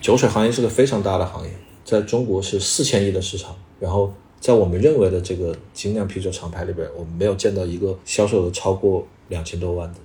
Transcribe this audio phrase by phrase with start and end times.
[0.00, 1.50] 酒水行业是个非常大的行业，
[1.84, 3.54] 在中国是四千亿的市场。
[3.80, 9.98] 然后在我们认为的这个精酿啤酒厂牌里边，我们没有见到一个销售额超过两千多万的。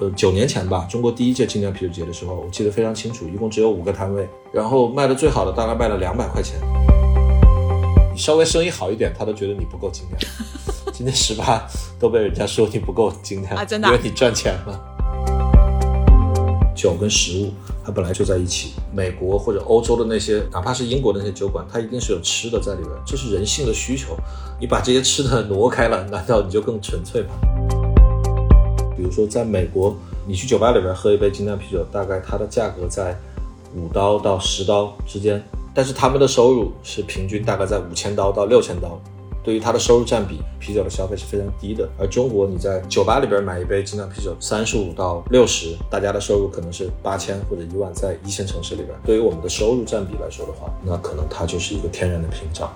[0.00, 6.56] 呃，九年前吧，中国第一届精酿啤酒节的时候，我记得非常清楚，一共只有五个摊位，然后卖的最好的大概卖了两百块钱。
[8.12, 10.18] 你稍微生意好一点，他都觉得你不够精酿。
[10.94, 11.66] 今天十八
[11.98, 14.95] 都被人家说你不够精酿，啊真的因为你赚钱了。
[16.76, 17.52] 酒跟食物，
[17.84, 18.74] 它本来就在一起。
[18.94, 24.16] 美国或者欧洲的那些，哪怕是英国的那些酒馆，它一定是有吃的在里边，这是人性的需求。
[24.60, 27.28] 你把这些吃的挪开了，难道你就更纯粹吗？
[28.96, 33.18] 比如说，在美国，你去酒吧里边喝一杯精酿啤酒，大概它的价格在
[33.74, 35.42] 五刀到十刀之间，
[35.74, 39.00] 但是他们的收入是平均大概在五千刀到六千刀。
[39.46, 41.88] 对于它的收入占比，啤酒的消费是非常低的。
[41.96, 52.68] 而中国，你在酒吧里边买一杯精酿啤酒，三十五到六十，大家的收入可能是八千或者一万，在一线城市里边，对于我们的收入占比来说的话，那可能它就是一个天然的屏障。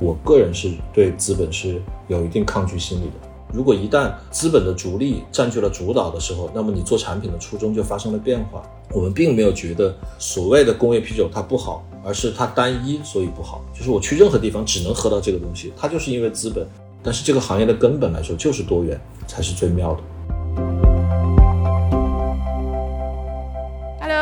[0.00, 1.78] 我个人是对资本是
[2.08, 3.31] 有一定抗拒心理的。
[3.52, 8.62] 如果一旦资本的逐利占据了主导的时候，那么你做产品的初衷就发生了变化。
[8.90, 13.62] 我们并没有觉得所谓的工业啤酒它不好，而是它单一，所以不好。
[13.74, 16.66] 就是我去任何地方只能喝到这个东西，它就是因为资本。
[17.02, 20.00] 但是这个行业的根本来说就是多元，才是最妙的。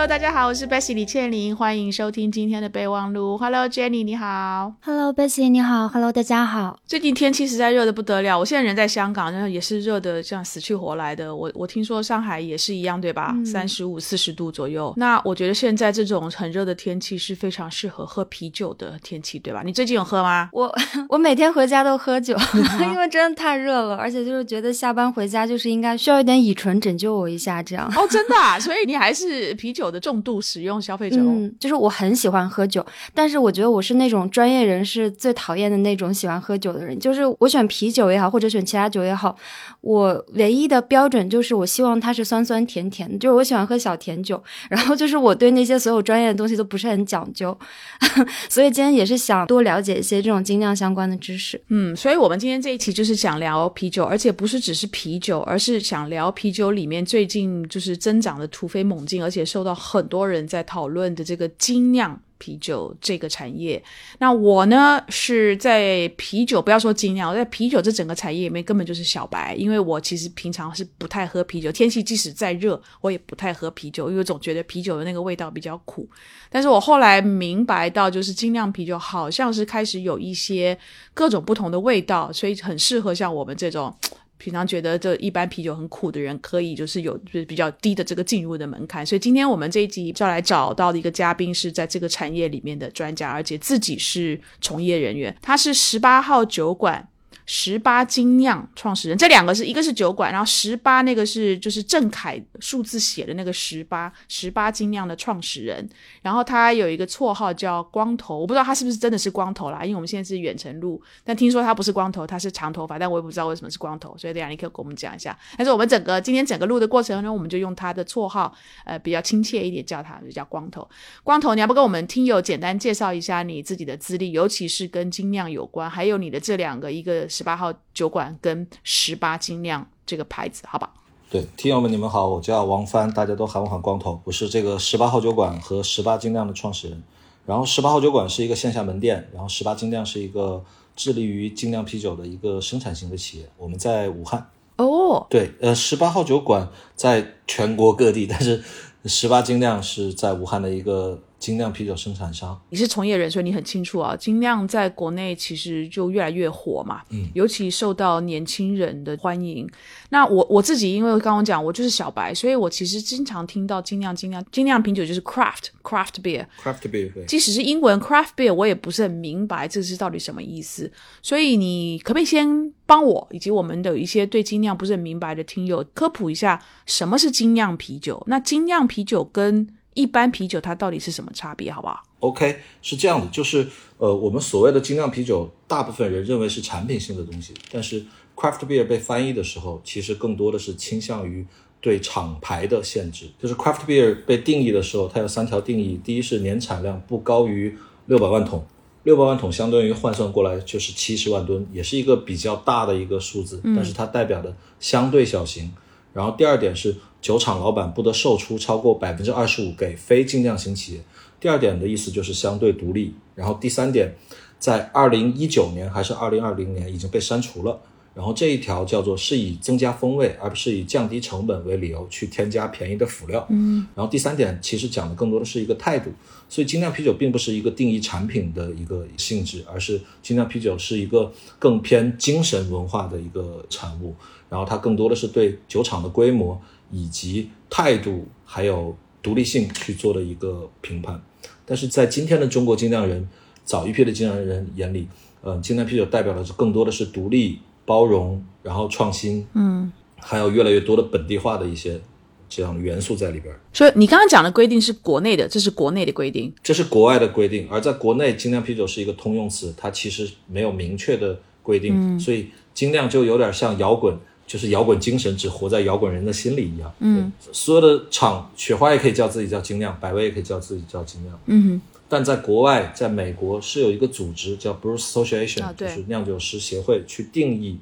[0.01, 3.37] Hello，大家好，我是 Bessy 李倩玲，欢迎收听今天的备忘录。
[3.37, 4.73] Hello Jenny，你好。
[4.83, 6.79] Hello Bessy，你好，Hello 大家好。
[6.87, 11.37] 最近天气实在热的不得了，我现在人在香港，然后也是热的这样死去活来的。
[11.37, 13.37] 我我听说上海也是一样，对吧？
[13.45, 14.91] 三十五、四十度左右。
[14.97, 19.61] 那我觉得现在这种很热的天气是非常适合喝啤酒的天气，对吧？
[19.63, 20.49] 你最近有喝吗？
[20.55, 20.75] 我
[21.11, 22.35] 我每天回家都喝酒，
[22.91, 27.87] 因为真的太热了，而且就是觉得下班回家就是应该需要一点乙醇拯救我一下，这样。
[27.95, 31.29] 哦，真的、啊，所以你还是啤酒的重度使用消费者哦。
[31.29, 36.99] 嗯，就是我很喜欢喝酒，但是我觉得我是那种专业人士最讨厌的那种喜欢喝酒的人。
[36.99, 39.37] 就是我选啤酒也好，或者选其他酒也好，
[39.81, 44.43] 我唯一的标准就是我希望它是酸酸甜甜的，就是我喜欢喝小甜酒。
[44.69, 47.57] 然后就是我对那些所有专业的东西都不是很讲究，
[48.49, 51.61] 所以今天也是想多了解一些这种精酿相关的知识。
[51.69, 62.21] 嗯，所以我们今天这一期就是想聊啤酒，而且不是只是啤酒，而是想聊啤酒里面最近就是增长的突飞猛进，而且受到很多人在讨论的这个精酿。
[62.43, 63.85] 啤酒这个产业，
[64.19, 76.09] 那我呢是在啤酒，不要说精酿，在啤酒这整个产业里面根本就是小白，因为我其实平常是不太喝啤酒，天气即使再热，我也不太喝啤酒，因为总觉得啤酒的那个味道比较苦。
[76.49, 80.79] 但是我后来明白到，就是精酿啤酒好像是开始有一些
[81.13, 83.95] 各种不同的味道，所以很适合像我们这种。
[84.41, 97.07] 平常觉得这一般啤酒很苦的人，可以就是有就是比较低的这个进入的门槛，所以今天我们这一集就来找到的一个嘉宾是在这个产业里面的专家，而且自己是从业人员，他是十八号酒馆。
[97.53, 105.89] 十八精酿创始人，这两个是一个是酒馆，然后十八那个是就是郑恺数字写的那个十八，十八精酿的创始人，
[106.23, 115.37] 然后他有一个绰号叫光头，我不知道他是不是真的是光头啦，因为我们现在是远程录，但听说他不是光头，他是长头发，但我也不知道为什么是光头，所以等下你可以给我们讲一下。
[115.59, 120.89] 但是我们整个今天整个录的过程中，我们就用他的绰号，呃，比较亲切一点叫他，就叫光头。
[121.25, 130.93] 光头，你要不跟我们听友简单介绍一下你自己的资历，尤其是跟精酿有关，还有你的这两个，一个十八号酒馆跟十八精酿这个牌子，好吧？
[131.31, 137.03] 对，听友们，你们好，我叫王帆，大家都喊我喊光头，我是这个十八号酒馆和十八精酿的创始人。
[137.47, 140.63] 然后十八号酒馆是一个线下门店，然后十八精酿是一个
[140.95, 143.49] 致力于精酿啤酒的一个生产型的企业。
[143.57, 144.51] 我们在武汉。
[144.77, 148.63] 哦，对，呃，十八号酒馆在全国各地，但是
[149.07, 152.61] 十八精酿是在武汉的一个精酿啤酒生产商。
[152.69, 154.15] 你是从业人，所以你很清楚啊。
[154.15, 159.67] 精酿在国内其实就越来越火嘛，嗯，尤其受到年轻人的欢迎。
[160.11, 166.45] 那我我自己，因为刚刚讲我就是小白，所以我其实经常听到精酿、精酿、精酿啤酒就是 craft craft beer。
[166.63, 170.93] Craft beer，对，即使是英文 craft beer，我也不是很明白这是到底什么意思。
[171.23, 178.23] 所以你可不可以先帮我以及我们的一些对精酿不是很明白的听友科普一下，什么是精酿啤酒？
[178.27, 181.71] 那精酿啤酒跟一般啤酒它到底是什么差别？
[181.71, 183.67] 好不好？OK，是这样的，就是
[183.99, 188.05] 呃，我们所谓的精酿啤酒，大部分人认为是产品性的东西，但是
[188.37, 191.45] craft beer 被翻译的时候，其实更多的是倾向于
[191.81, 193.27] 对厂牌的限制。
[193.39, 197.77] 就是 craft beer 被定义的时候，它有三条定义：第一是年产量不高于
[198.07, 198.65] 六百万桶，
[199.03, 205.73] 六百万桶相当于换算过来就是七十万吨，也是一个比较大的一个数字，但是它代表的相对小型。
[206.13, 211.01] 然后第二点是酒厂老板不得售出超过百分之二十五给非精酿型企业。
[211.39, 213.15] 第二点的意思就是相对独立。
[213.35, 214.15] 然后第三点，
[214.59, 217.81] 在二零一九年还是二零二零年已经被删除了。
[218.13, 223.47] 然后这一条叫做是以增加风味，而不是以降低成本为理由去添加便宜的辅料。
[223.51, 226.11] 嗯，然后第三点其实讲的更多的是一个态度。
[226.49, 234.15] 所以精酿啤酒并不是一个定义产品的一个性质，而是精酿啤酒是一个更偏精神文化的一个产物。
[234.49, 241.21] 然后它更多的是对酒厂的规模以及态度还有独立性去做的一个评判。
[241.65, 243.29] 但是在今天的中国精酿人，
[243.65, 245.07] 早一批的精酿人眼里，
[245.43, 252.01] 嗯，精酿啤酒代表的是更多的是独立、包容，然后创新，嗯，还有越来越多的本地化的一些
[252.49, 253.55] 这样的元素在里边。
[253.73, 256.53] 所以你刚刚讲的规定是国内的，这是国内的规定。
[256.63, 264.19] 这是国外的规定，而在国内，精酿啤酒是一个通用词，它其实没有明确的规定，所以精酿就有点像摇滚，
[264.51, 266.93] 就是摇滚精神只活在摇滚人的心里一样。
[266.99, 271.39] 嗯，所有的厂，雪花也可以叫自己叫精酿，百威也可以叫自己叫精酿。
[271.47, 277.79] 嗯但在国外，在美国是有一个组织叫 Brew Association，、啊就是酿酒师协会去定义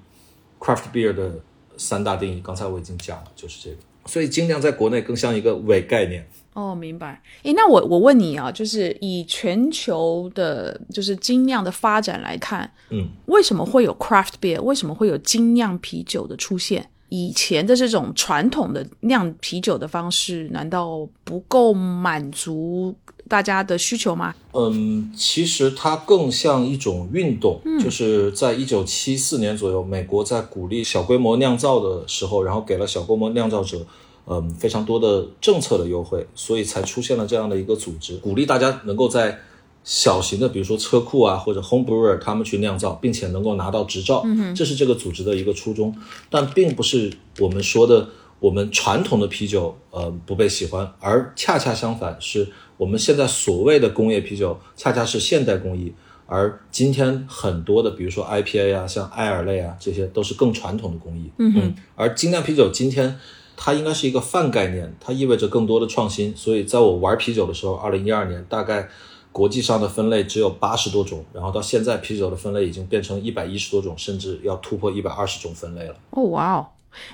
[0.61, 1.41] craft beer 的
[1.79, 2.43] 三大定义。
[2.44, 3.76] 刚才我已经讲了，就是这个。
[4.05, 6.29] 所以精酿在国内更像一个伪概念。
[6.58, 7.22] 哦，明白。
[7.44, 14.60] 诶，那我我问你啊，就是以全球的，就是精酿的发展来看，嗯，为什么会有 craft beer？
[14.62, 16.90] 为什么会有精酿啤酒的出现？
[17.10, 22.94] 以前的这种传统的酿啤酒的方式，难道不够满足
[23.28, 24.34] 大家的需求吗？
[24.52, 33.87] 嗯，其实它更像一种运动，就是在一九七四年左右，美国在鼓励小规模酿造的时候，然后给了小规模酿造者，
[34.31, 39.39] 嗯，非常多的政策的优惠，所以才出现了这样的一个组织，鼓励大家能够在
[39.85, 45.97] 小型的，比如说车库啊或者 home brewer 他们去酿造，并且能够拿到执照，嗯这是这个组织的一个初衷，
[46.29, 48.09] 但并不是我们说的
[48.39, 52.47] 我们传统的啤酒呃不被喜欢，而恰恰相反，是
[52.77, 55.95] 我们现在所谓的工业啤酒恰恰是现代工艺，
[56.27, 63.19] 而今天很多的比如说 IPA 啊，像艾尔类啊，这些都是更传统的工艺，嗯哼，而精酿啤酒今天
[63.60, 66.34] 它应该是一个泛概念，它意味着更多的创新。
[66.37, 68.88] 所以在我玩啤酒的时候，二零一二年大概
[69.32, 75.96] 国际上的分类只有八十多种，然后到现在啤酒的分类已经变成一百一十多种，甚至要突破一百二十种分类了。
[76.10, 76.66] 哦，哇哦！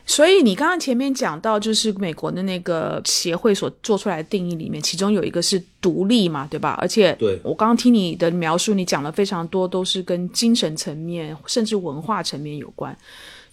[0.06, 6.78] 所以你刚刚前面讲到，就是美国的那个协会所做出来的定义里面，其中有一个是独立嘛，对吧？
[6.80, 12.96] 而且对我刚刚听你的描述，你讲了非常多，都是跟精神层面甚至文化层面有关。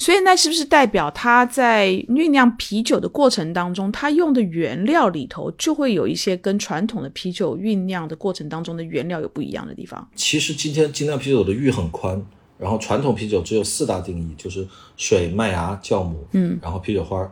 [0.01, 10.09] 所以那是不是代表他在酝酿啤酒的过程当中，他用的原料里头就会有一些跟传统的啤酒酝酿的过程当中的原料有不一样的地方？
[10.15, 12.19] 其实今天精酿啤酒的域很宽，
[12.57, 14.68] 然后传统啤酒只有四大定义，就是
[14.98, 17.31] 水、麦芽、酵母，嗯，然后啤酒花。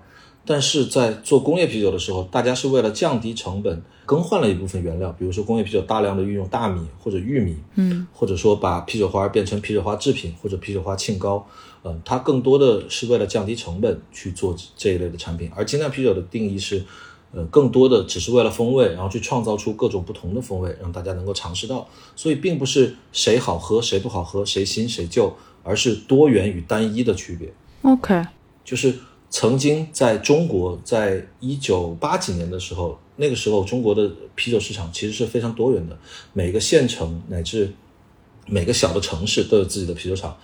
[0.50, 11.46] 但是在做工业啤酒的时候，大家是为了降低成本，更换了一部分原料，比如说工业啤酒大量的运用大米或者玉米，嗯，或者说把啤酒花变成啤酒花制品或者啤酒花沁膏，
[11.84, 15.52] 嗯、它更多的是为了降低成本去做这一类的产品。
[15.56, 16.84] 而精酿啤酒的定义是，
[17.32, 21.88] 呃，更多的只是为了风味，然后去创造出各种不同的风味，让大家能够尝试到。
[22.16, 25.32] 所以并不是谁好喝谁不好喝，谁新谁旧，
[25.62, 27.54] 而是多元与单一的区别。
[27.84, 28.26] OK，
[28.66, 28.96] 就是
[29.30, 35.98] 曾经在中国，在一九八几年的时候，那个时候中国的啤酒市场其实是非常多元的，
[36.34, 37.72] 每个县城乃至
[38.48, 40.36] 每个小的城市都有自己的啤酒厂。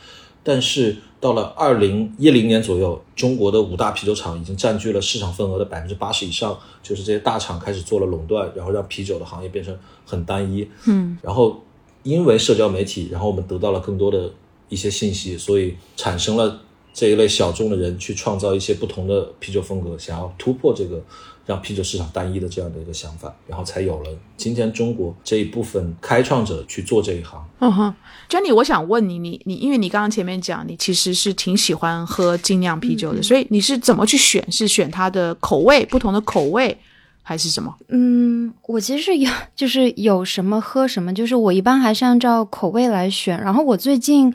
[0.43, 9.75] 但是到了二零一零年左右，中国的五大啤酒厂已经占据了市场份额的百分之八十以上，就是这些大厂开始做了垄断，然后让啤酒的行业变成
[10.05, 10.69] 很单一。
[10.85, 11.63] 嗯，然后
[12.03, 14.31] 因为社交媒体，然后我们得到了更多的
[14.69, 16.61] 一些信息，所以产生了
[16.95, 21.03] 这一类小众的人去创造一些不同的啤酒风格，想要突破这个
[21.45, 27.45] 让啤酒市场单一的这样的一个想法，然后才有了今天中国这一部分开创者去做这一行。
[27.59, 27.93] 嗯哼
[28.29, 34.49] ，Jenny，我想问你，你你，因为你刚刚前面讲，你其实是挺喜欢喝精酿啤酒的，所以你是怎么去选？
[34.49, 36.77] 是选它的口味，不同的口味，
[37.21, 37.75] 还是什么？
[37.89, 43.37] 嗯，我其实有， 就是有什么喝什么，就是我一般还是按照口味来选。
[43.41, 44.33] 然后我最近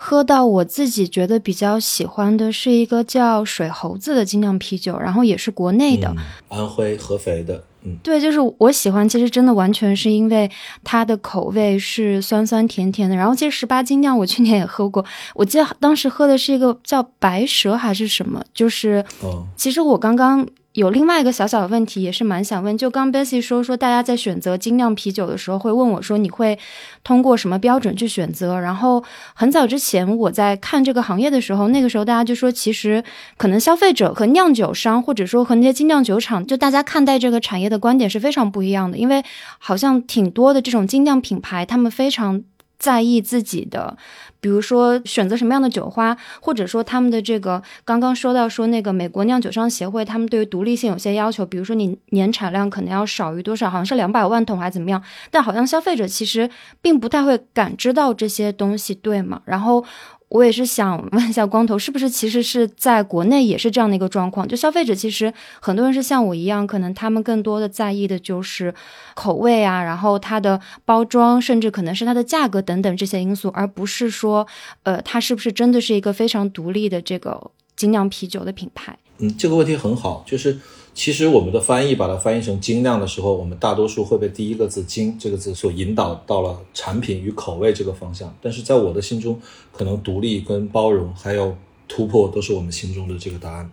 [0.00, 6.08] 喝到我自己觉得比较喜欢的是一个叫水猴子的精酿啤酒，然后也是国内的。
[6.16, 10.48] 嗯，安徽合肥的，嗯，对，就是我喜欢，其实真的完全是因为
[10.84, 13.16] 它的口味是酸酸甜甜的。
[13.16, 20.46] 然后其实十八精酿我去年也喝过，我记得当时喝的是一个叫白蛇还是什么，就是哦，其实我刚刚
[20.78, 22.78] 有另外一个小小的问题，也是蛮想问。
[22.78, 26.56] 就刚 Bessy 说说，大家在选择精酿啤酒的时候，会问我说，你会
[27.02, 28.60] 通过什么标准去选择？
[28.60, 29.02] 然后
[29.34, 33.02] 很早之前我在看这个行业的时候，那个时候大家就说，其实
[33.36, 38.96] 可能消费者和酿酒商，或者说和那些精酿酒厂，就大家看待这个产业的观点是非常不一样的。
[38.96, 39.24] 因为
[39.58, 42.40] 好像挺多的这种精酿品牌，他们非常
[42.78, 43.96] 在意自己的。
[44.40, 55.02] 比如说选择什么样的酒花，或者说他们的这个刚刚说到说那个美国酿酒商协会，他们对于独立性有些要求，比如说你年产量可能要少于多少，好像是两百万桶还是怎么样？
[55.30, 56.48] 但好像消费者其实
[56.80, 59.42] 并不太会感知到这些东西，对吗？
[59.44, 59.84] 然后。
[60.28, 64.46] 我也是想问一下光头，是不是其实是在国内也是这样的一个状况？
[64.46, 68.74] 就消费者其实很多人是像我一样，可能他们更多的在意的就是
[69.14, 74.46] 口味啊，然后它的包装，甚至可能是它的价格等等这些因素，而不是说，
[74.82, 78.98] 呃，它是不是真的是一个非常独立的这个精酿啤酒的品牌？
[79.18, 80.58] 嗯，这个问题很好，就是。
[80.98, 88.36] 其实我们的翻译把它翻译成精酿的时候，我们大多数会被第一个字“精”这个字所引导到了产品与口味这个方向。
[88.42, 89.40] 但是在我的心中，
[89.70, 93.70] 可能独立跟包容还有突破都是我们心中的这个答案。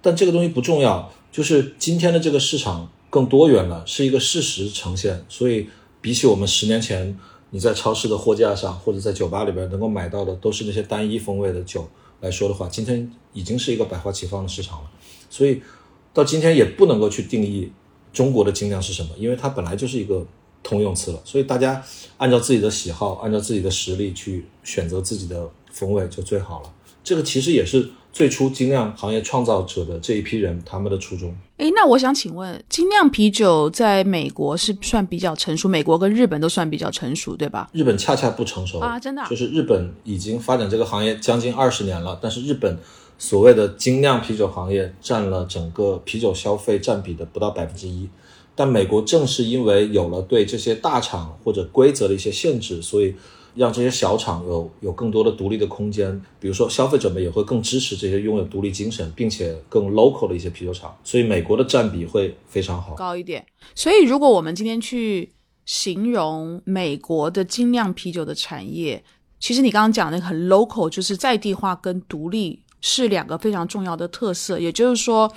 [0.00, 5.22] 但这个东西不重要，就是今天的这个市场更多元了，是一个事实呈现。
[5.28, 5.68] 所以
[6.00, 7.14] 比起我们十年前
[7.50, 11.86] 你在超市的货架上或者在酒吧里边能够买到的都是那些单一风味的酒
[12.22, 14.90] 来说的话，今天已经是一个百花齐放的市场了。
[15.28, 15.60] 所以。
[16.18, 17.70] 到今天也不能够去定义
[18.12, 20.26] 中国的精酿是什么，因为它本来就是一个
[20.64, 21.20] 通用词了。
[21.24, 21.80] 所以大家
[22.16, 26.72] 按照自己的喜好，按照自己的实力去选择自己的风味就最好了。
[27.04, 31.32] 这个其实也是最初精酿行业创造者的这一批人他们的初衷。
[31.58, 37.70] 诶，那我想请问，精酿啤酒在美国是算比较成熟，美国跟日本都算比较成熟，对吧？
[37.72, 42.76] 日本恰恰不成熟啊，真的，就是日本已经发展这个行业将近二十年了，但是日本。
[43.18, 48.08] 所谓的精酿啤酒行业占了整个啤酒消费占比的不到百分之一，
[48.54, 53.12] 但美国正是因为有了对这些大厂或者规则的一些限制，所以
[53.56, 56.20] 让这些小厂有有更多的独立的空间。
[56.38, 63.44] 比如说，消费者们也会更支持这些拥有独立精神并且更 local 的一些啤酒厂，所以美国的占比会非常好，高一点。
[63.74, 65.32] 所以，如果我们今天去
[65.64, 69.02] 形容美国的精酿啤酒的产业，
[69.40, 72.62] 其实你刚刚讲那个很 local，就是在地化跟独立。
[72.80, 75.32] 是两个非常重要的特色，也就是说，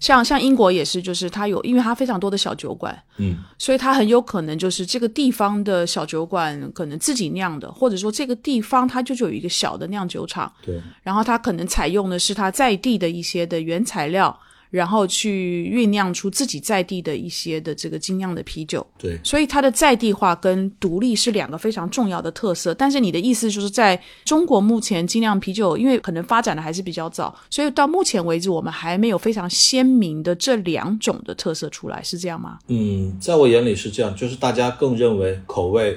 [0.00, 14.38] 像像英国也是，就是它有，因为它非常多的小酒馆，嗯，所以它很有可能就是这个地方的小酒馆可能自己酿的，或者说这个地方它就有一个小的酿酒厂，对，然后它可能采用的是它在地的一些的原材料。
[14.74, 22.74] 然后去酝酿出自己在地的一些的这个精酿的啤酒，对，所以它的在地化跟独立是两个非常重要的特色。
[22.74, 32.58] 但是你的意思就是在中国目前精酿啤酒，因为可能发展的还是比较早，所以到目前为止我们还没有非常鲜明的这两种的特色出来，是这样吗？
[32.66, 35.96] 嗯，在我眼里是这样，就是大家更认为口味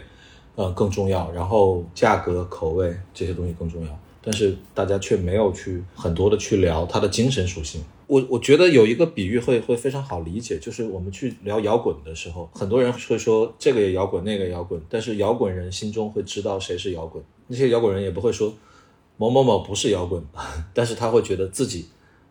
[0.53, 7.81] 呃更重要，然后价格、口味这些东西更重要，但是大家却没有去很多的去聊它的精神属性。
[8.07, 17.21] 我我觉得有一个比喻会会非常好理解，就是我们去聊摇滚的时候，很多人会说这个也摇滚，那个摇滚，但是摇滚人心中会知道谁是摇滚。
[17.47, 18.53] 那些摇滚人也不会说
[19.17, 20.23] 某某某不是摇滚，
[20.73, 21.87] 但是他会觉得自己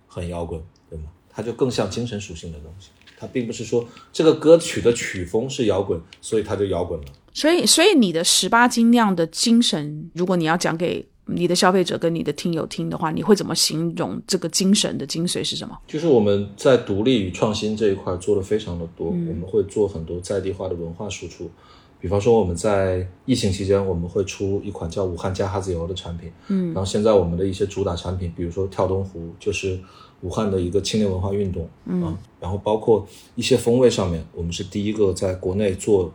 [0.06, 1.04] 很摇滚，对吗？
[1.28, 7.06] 他就更像精神属性的东西，他并不是说这个歌曲的曲风是摇滚，所以他就摇滚了。
[7.35, 11.06] 所以，所以你的十八斤酿的精神，如果你要讲给。
[11.26, 15.76] 你的消费者跟你的听友听的话，你会怎么形容这个精神的精髓是什么？
[15.87, 21.50] 就是我们在独立与创新这一块做的非常的多，我们会做很多在地化的文化输出。
[21.99, 29.76] 比方说我们在疫情期间，我们会出一款叫武汉加哈子油的产品，嗯，然后现在我们的一些主打产品，比如说跳东湖，就是
[30.21, 33.04] 武汉的一个青年文化运动，嗯，然后包括
[33.35, 36.12] 一些风味上面，我们是第一个在国内做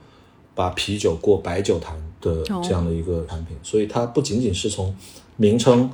[0.56, 2.00] 把啤酒过白酒坛。
[2.22, 4.96] 的这样的一个产品，所以它不仅仅是从
[5.36, 5.90] 名称，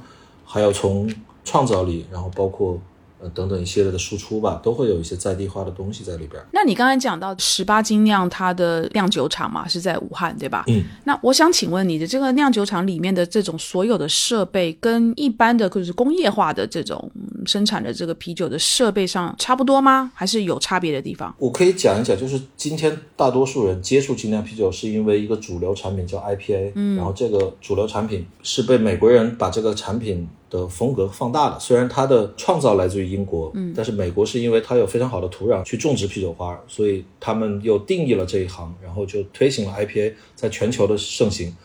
[0.46, 1.10] 还要从
[1.44, 2.80] 创造力，然后包括。
[3.20, 6.42] 呃，等等一系列的输出吧，都会有一些在地化的东西在里边。
[6.52, 10.64] 那你刚才讲到十八斤酿，它的酿酒厂嘛是在武汉，对吧？
[10.68, 10.84] 嗯。
[11.04, 17.12] 那我想请问你的这个酿酒厂里面的这种所有的设备，跟一般的就是工业化的这种
[17.46, 20.12] 生产的这个啤酒的设备上差不多吗？
[20.14, 21.34] 还是有差别的地方？
[21.40, 30.28] 我可以讲一讲，就是今天大多数人接触精酿啤酒，是因为一个主流产品叫 IPA，嗯，然后这个主流产品是被美国人把这个产品。
[30.50, 41.56] 的风格放大了，虽然它的创造来自于英国，嗯，但是美国是因为它有非常好的土壤去种植啤酒花，所以他们又定义了这一行，然后就推行了 IPA 在全球的盛行。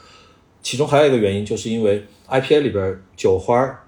[0.62, 3.80] 其中还有一个原因，就是因为 IPA 里边酒花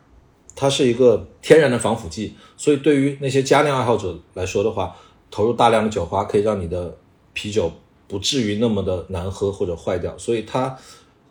[0.57, 4.95] 它是一个天然的防腐剂，所以对于那些佳酿爱好者来说的话，
[5.31, 6.97] 投入大量的酒花可以让你的
[7.33, 7.73] 啤酒
[8.07, 10.17] 不至于那么的难喝或者坏掉。
[10.19, 10.77] 所以它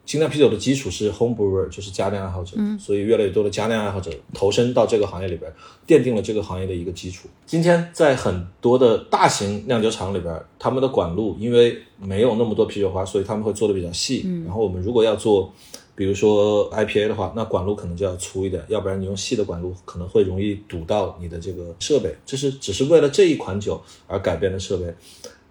[0.06, 5.52] 精酿啤酒的基础是 home brewer，就是家酿爱好者，所以越来越多的家酿爱好者投身到这个行业里边，
[5.88, 7.30] 奠定了这个行业的一个基础。
[7.46, 14.26] 今天在很多的大型酿酒厂里边，他们的管路因为没有那么多啤酒花，所以他们会做的比较细。
[14.46, 15.54] 然后我们如果要做
[15.96, 22.14] 比如说 IPA 的话，那管路可能就要粗一点，要不然你用细的管路可能会容易堵到你的这个设备。
[22.26, 24.94] 这是只是为了这一款酒而改变的设备，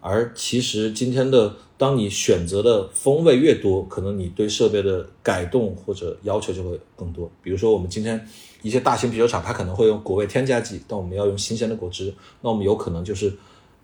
[0.01, 7.29] 而其实今天的当你选择的风味越多，可能你对设备的改动或者要求就会更多。
[7.43, 8.25] 比如说我们今天
[8.63, 13.37] 一些大型啤酒厂，它可能会用果味添加剂，但我们要用新鲜的果汁，那我们有可能就是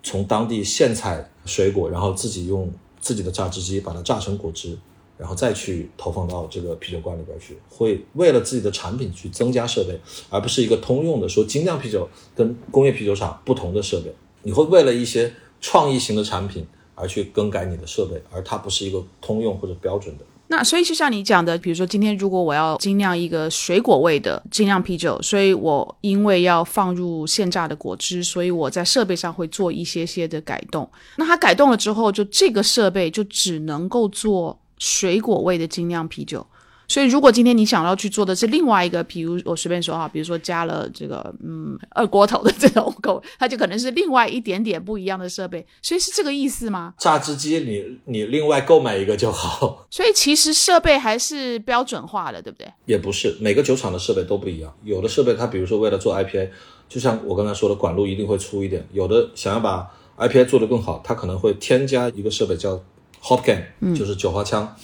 [0.04, 4.78] 从当地现采水果，然后自己用自己的榨汁机把它榨成果汁。
[5.16, 9.98] 然后再去投放到这个啤酒罐里边去，会为了自己的产品去增加设备，
[10.30, 14.14] 而不是一个通用的说精酿啤酒跟工业啤酒厂不同的设备。
[14.44, 16.64] 你会为了一些创意型的产品
[17.00, 20.24] 而去更改你的设备，而它不是一个通用或者标准的。
[20.48, 30.88] 那所以就像你讲的，比如说今天如果我要精酿一个水果味的精酿啤酒，所以我因为要放入现榨的果汁，所以我在设备上会做一些些的改动。
[31.16, 34.58] 那它改动了之后，就这个设备就只能够做。
[34.80, 36.46] 水果味的精酿啤酒，
[36.88, 46.94] 所以如果今天你想要去做的是另外一个，比如我随便说哈，比如说加了这个嗯二锅头的这种口味，它就可能是另外一点点不一样的设备，所以是这个意思吗？
[46.98, 49.86] 榨汁机你你另外购买一个就好。
[49.90, 52.66] 所以其实设备还是标准化的，对不对？
[52.86, 54.74] 也不是，每个酒厂的设备都不一样。
[54.82, 56.48] 有的设备它比如说为了做 IPA，
[56.88, 58.88] 就像我刚才说的，管路一定会粗一点。
[58.92, 62.82] 有的想要把 IPA 做得更好，它可能会添加一个设备叫。
[63.20, 64.76] Hop can 就是酒花枪，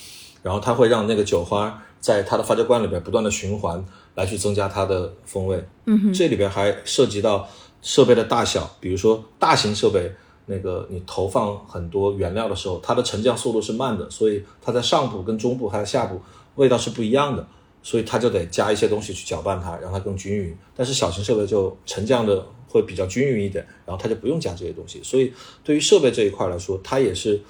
[0.42, 3.82] 然后它会让那个酒花在它的发酵罐里边不断的循环，
[4.14, 5.56] 来去增加它的风味。
[5.86, 7.48] 嗯哼，这里边还涉及到
[7.80, 10.12] 设备的大小，比如说大型设备，
[10.44, 16.20] 那个你投放很多原料的时候，它的沉降速度是慢的，所以它在上部跟中部还有下部
[16.56, 17.48] 味道是不一样的，
[17.82, 20.54] 所以它就得加一些东西去搅拌它，让它更均匀。
[20.76, 25.00] 但是小型设备就沉降的会比较均匀一点，然后它就不用加这些东西。
[25.02, 25.32] 所以
[25.64, 27.40] 对于设备这一块来说，它也是。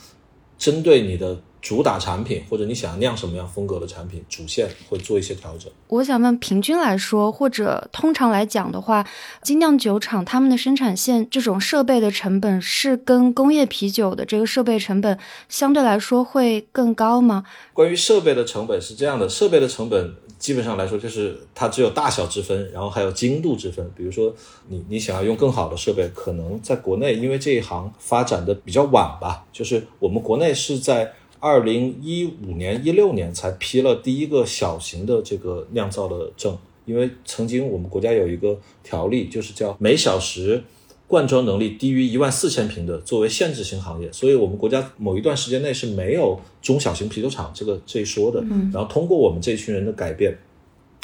[0.57, 5.73] 针对你的主打产品，或者你想要酿什么样风格的产品，主线会做一些调整。
[5.89, 9.03] 我想问，平均来说，或者通常来讲的话，
[9.41, 17.45] 精酿酒厂他们的生产线这种设备的成本是跟工业啤酒的这个设备成本相对来说会更高吗？
[17.73, 20.15] 关于设备的成本是这样的，设备的成本。
[20.37, 23.89] 基本上来说，就是它只有大小之分，然后还有精度之分。
[23.97, 24.31] 比如说，
[24.69, 31.11] 你你想要用更好的设备，可能在国内，因为这一行发展的比较晚吧，就是我们国内是在
[31.45, 36.57] 二零一五年、一六年才批了第一个小型的这个酿造的证。
[36.87, 40.65] 因为曾经我们国家有一个条例，就是叫每小时。
[41.07, 48.41] 灌装能力低于一万四千瓶的作为限制性行业，所以我们国家某一段时间内是没有中小型啤酒厂这个这一说的。
[48.41, 50.37] 嗯，然后通过我们这群人的改变，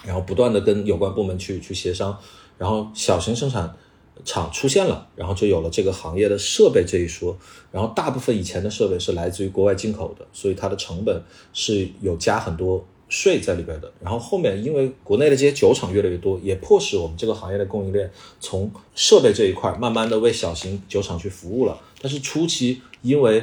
[0.02, 2.16] 然后不断的跟有关部门去去协商，
[2.56, 3.76] 然后小型生产
[4.24, 7.36] 厂出现了，然后就有了这个行业的设备这一说。
[7.70, 12.84] 然后大部分以前的设备是来自于国外进口的，所以它的成本是有加很多。
[13.12, 21.76] 税在里边的，然后后面因为国内的这些酒厂越来越多，也迫使我们这个行业的供应链从设备这一块慢慢的为小型酒厂去服务了。
[22.00, 23.42] 但是初期因为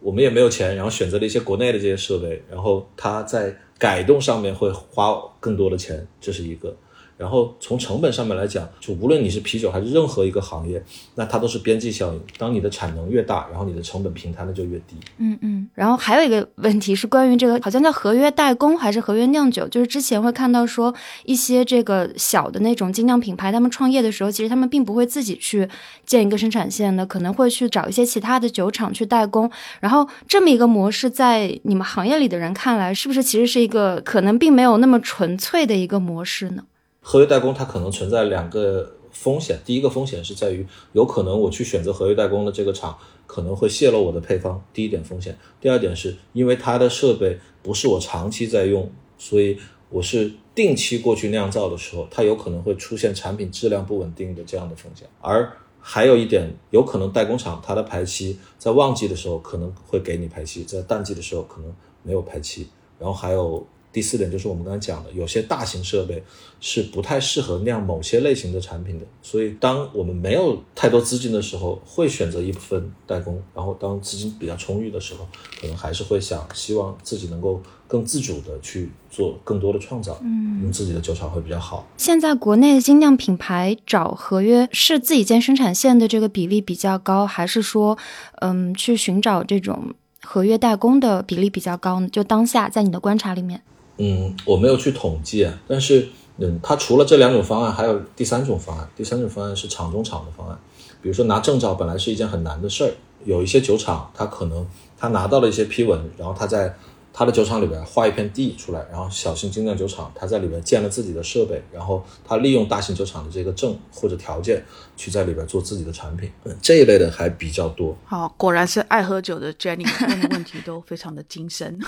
[0.00, 6.76] 我们也没有钱，然后选择了一些国内的这些设备，然后它在改动上面会花更多的钱，这是一个。
[7.20, 10.82] 然后从成本上面来讲，就无论你是啤酒还是任何一个行业，
[11.16, 12.20] 那它都是边际效应。
[12.38, 14.96] 当你的产能越大，然后你的成本平摊的就越低。
[15.18, 15.68] 嗯嗯。
[15.74, 19.68] 然后还有一个问题是关于这个，好像叫合约代工还是合约酿酒？
[19.68, 20.94] 就是之前会看到说
[21.26, 25.68] 一些这个小的那种精酿品牌，他们创业的时候，其实他们并不会自己去
[26.06, 29.50] 建一个生产线的，可能会去找一些其他的酒厂去代工。
[29.80, 36.64] 然后这么一个模式，在你们行业里的人看来，是不是其实是一个可能并没有那么纯粹的一个模式呢？
[37.00, 45.36] 合约代工它可能存在两个风险，第一个风险是在于有可能我去选择合约代工的这个厂可能会泄露我的配方，第一点风险。
[45.60, 49.58] 第二点是因为它的设备不是我长期在用，所以
[49.88, 55.08] 我是定期过去酿造的时候，它有可能会出现产品质量不稳定的这样的风险。
[55.20, 62.68] 而还有一点，有可能代工厂它的排期在旺季的时候可能会给你排期，在淡季的时候可能没有排期。
[62.98, 63.66] 然后还有。
[63.92, 66.22] 第四点就是我们刚才讲的，有些大型设备
[66.60, 75.26] 是不太适合酿某些类型的产品的，所以当我们没有太多资金的时候，会选择一部分代工，然后当资金比较充裕的时候，
[75.60, 81.88] 可能还是会想希望自己能够更自主的去做更多的创造，嗯，用自己的酒厂会比较好。
[81.96, 87.98] 现在国内精酿品牌找合约是自己建生产线的这个比例比较高，还是说，
[88.40, 92.08] 嗯，去寻找这种合约代工的比例比较高呢？
[92.08, 93.60] 就当下在你的观察里面。
[94.02, 96.08] 嗯，我没有去统计，但是，
[96.38, 98.88] 嗯，它除了这两种方案，还有第三种方案。
[98.96, 100.58] 第三种方案是厂中厂的方案，
[101.02, 102.90] 比如说拿证照本来是一件很难的事儿，
[103.26, 106.74] 有一些酒厂，他可能他拿到了一些批文，然后他在
[107.12, 114.64] 他的酒厂里边划一片地出来，然后小型精酿酒厂他在里边建了自己的设备，然后他利用大型酒厂的这个证或者条件
[114.96, 117.94] 去在里边做自己的产品，嗯，这一类的还比较多。
[118.06, 121.78] 好，果然是爱喝酒的 Jenny 问的问题都非常的精深。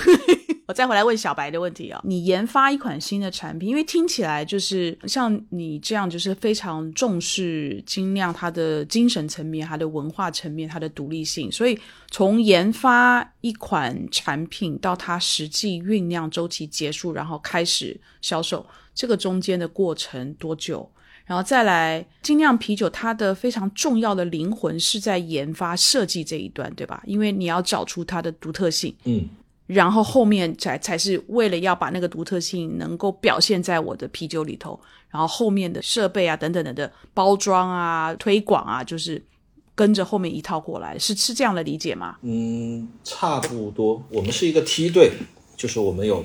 [0.72, 11.78] 我再回来问小白的问题啊，你研发一款新的产品，因为听起来就是像你这样，就是非常重视精酿它的精神层面、它的文化层面、它的独立性，所以
[12.10, 20.90] 从研发一款产品到它实际酝酿周期结束，然后开始销售，这个中间的过程多久？
[21.26, 27.02] 然后再来精酿啤酒，它的非常重要的灵魂是在研发设计这一段，对吧？
[27.06, 29.28] 因为你要找出它的独特性，嗯。
[29.66, 39.22] 然后后面才才是为了要把那个独特性能够表现在我的啤酒里头，然后后面的设备啊等等等的包装啊推广啊，就是
[39.74, 42.16] 跟着后面一套过来，是是这样的理解吗？
[42.22, 44.02] 嗯，差不多。
[44.10, 45.12] 我们是一个梯队，
[45.56, 46.24] 就是我们有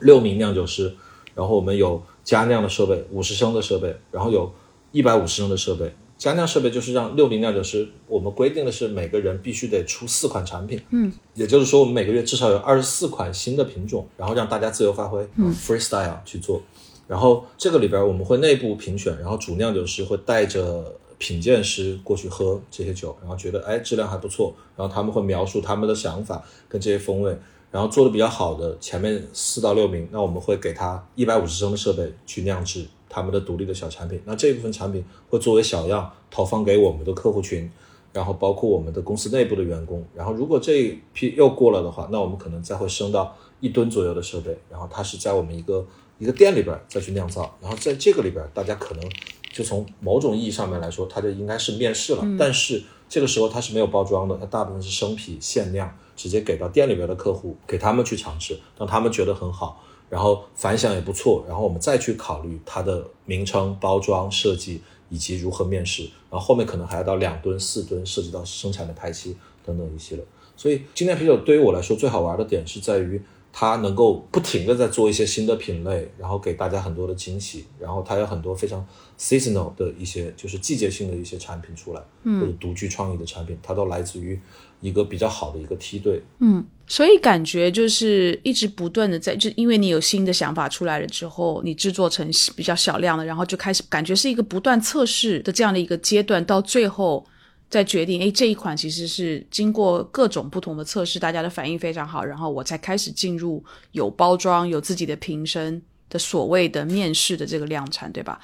[0.00, 0.96] 六名酿酒师，
[1.34, 4.52] 然后我们有加酿的设备，五十升的设备，然后有
[4.90, 5.94] 一百五十升的设备。
[6.26, 16.60] 加酿设备就是让六名酿酒师，我们规定的是每个人必须得出四款产品，嗯，也就是说我们每个月至少有二十四款新的品种，然后让大家自由发挥，嗯，freestyle 去做，
[17.06, 27.38] 然后这个里边我们会内部评选，然后主酿酒师会带着品鉴师过去喝这些酒，然后觉得哎质量还不错，然后他们会描述他们的想法跟这些风味，
[27.70, 32.84] 然后做的比较好的前面四到六名，那我们会给他一百五十升的设备去酿制。
[33.08, 37.70] 他们的独立的小产品，那这部分产品会作为小样投放给我们的客户群，
[38.12, 40.04] 然后包括我们的公司内部的员工。
[40.14, 45.86] 然后如果这一批又过了的话，那我们可能再会升到一吨左右的设备，然后它是在我们一个
[46.18, 47.56] 一个店里边再去酿造。
[47.60, 49.10] 然后在这个里边，大家可能
[49.52, 52.24] 就从某种意义上面来说，它就应该是面试了。
[52.38, 59.82] 但是这个时候它是没有包装的，它大部分是生啤限量，直接给到店里边的客户，给他们去尝试，让他们觉得很好。
[60.08, 70.24] 然后反响也不错，然后我们再去考虑它的名称、包装设计以及如何面试，然后后面可能还要到两吨、四吨，涉及到生产的排期等等一系列。
[70.56, 73.20] 所以精酿啤酒对于我来说最好玩的点是在于
[73.58, 78.86] 它能够不停的在做一些新的品类，然后给大家很多的惊喜，然后它有很多非常
[79.18, 84.38] seasonal 的一些就是季节性的一些产品出来，或者独具创意的产品，它都来自于
[84.82, 86.22] 一个比较好的一个梯队。
[86.40, 86.62] 嗯。
[86.86, 97.26] 所以感觉就是一直不断的在，就因为你有新的想法出来了之后，你制作成比较小量的，然后就开始感觉是一个不断测试的这样的一个阶段，到最后
[97.68, 108.40] 在决定，哎，这一款其实是经过各种不同的测试，大家的反应非常好，然后我才开始进入有包装、有自己的瓶身的所谓的面试的这个量产，对吧？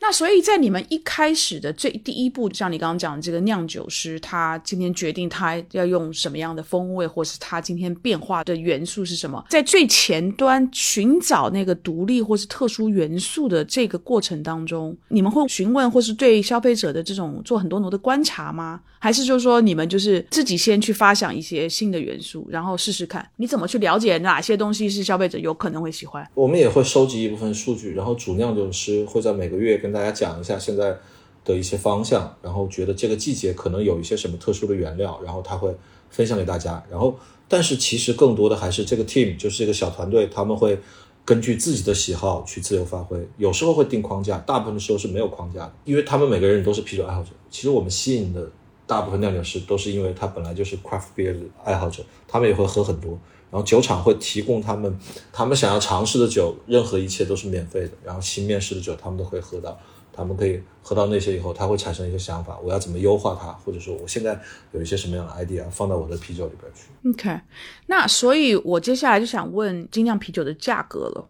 [0.00, 18.82] 那所以在你们一开始的最第一步，像你刚刚讲的这个酿酒师，他今天决定他要用什么样的风味，或是他今天变化的元素是什么，在最前端寻找那个独立或是特殊元素的这个过程当中，你们会询问或是对消费者的这种做很多多的观察吗？
[18.98, 23.26] 还是就是说你们就是自己先去发想一些新的元素，然后试试看？
[23.36, 26.26] 你怎么去了解哪些东西是消费者有可能会喜欢？
[26.34, 29.80] 我们也会收集一部分数据，然后主酿酒师会在每个月。
[29.86, 30.96] 跟大家讲一下现在
[31.44, 35.72] 的一些方向，然后觉得这个季节可能有一些什么特殊的原料，然后他会
[36.10, 36.82] 分享给大家。
[36.90, 40.76] 然后，但是其实更多的还是这个 team，就是这个小团队，他们会
[41.24, 43.16] 根据自己的喜好去自由发挥。
[43.38, 47.30] 有时候会定框架，大部分的时候是没有框架的，因为他们每个人都是啤酒爱好者。
[47.48, 48.50] 其实我们吸引的
[48.86, 53.18] 大部分酿酒师都是因为他本来就是 craft beer 爱好者，他们也会喝很多。
[53.50, 54.98] 然后酒厂会提供他们
[55.32, 57.90] 他们想要尝试的酒，任何一切都是免费的。
[58.04, 59.78] 然后新面试的酒，他们都会喝到，
[60.12, 64.38] 他们可以喝到那些以后，他会产生一些想法，我要怎么优化它，或者说我现在
[64.72, 66.88] 有一些什么样的 idea 放到我的啤酒里边去。
[67.08, 67.40] OK，
[67.86, 71.28] 那所以我接下来就想问精酿啤酒的价格了。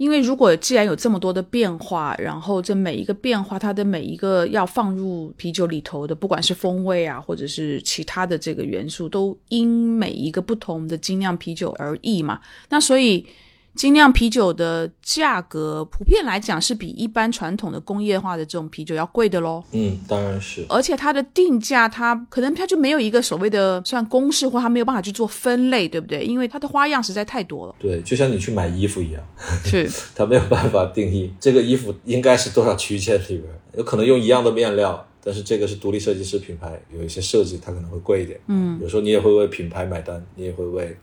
[0.00, 12.40] 因为如果既然有这么多的变化，然后这每一个变化，它的每一个要放入啤酒里头的，不管是风味啊，或者是其他的这个元素，都因每一个不同的精酿啤酒而异嘛。
[12.70, 13.26] 那所以
[13.74, 19.62] 精酿啤酒的价格普遍来讲是比一般传统的工业化的这种啤酒要贵的喽。
[19.72, 20.66] 嗯，当然是。
[20.68, 26.24] 而且它的定价，它可能它就没有一个所谓的算公式，或它没有办法去做分类，对不对？
[26.24, 27.74] 因为它的花样实在太多了。
[27.78, 29.22] 对，就像你去买衣服一样，
[29.64, 33.44] 是 它没有办法定义这个衣服应该是多少区间里边，
[33.76, 38.38] 有可能用一样的面料，但是这个是独立设计师品牌有一些设计，它可能会贵一点。
[38.48, 40.96] 嗯，有时候你也会为品牌买单，你也会为。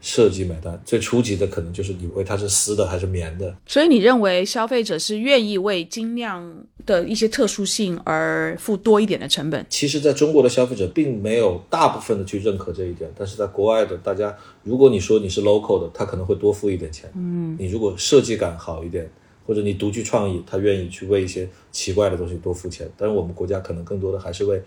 [0.00, 9.64] 设计买单最初级的可能就是你为它是丝的还是棉的，所以你认为消费者是愿意为精酿的一些特殊性而付多一点的成本？
[9.68, 17.10] 其实，在中国的消费者并没有大部分的去认可这一点，但是在国外的大家，如果你说你是 local 的，他可能会多付一点钱。
[17.14, 19.10] 嗯，你如果设计感好一点，
[19.46, 22.90] 或者你独具创意，他愿意去为一些奇怪的东西多付钱。
[22.96, 24.62] 但是我们国家可能更多的还是为。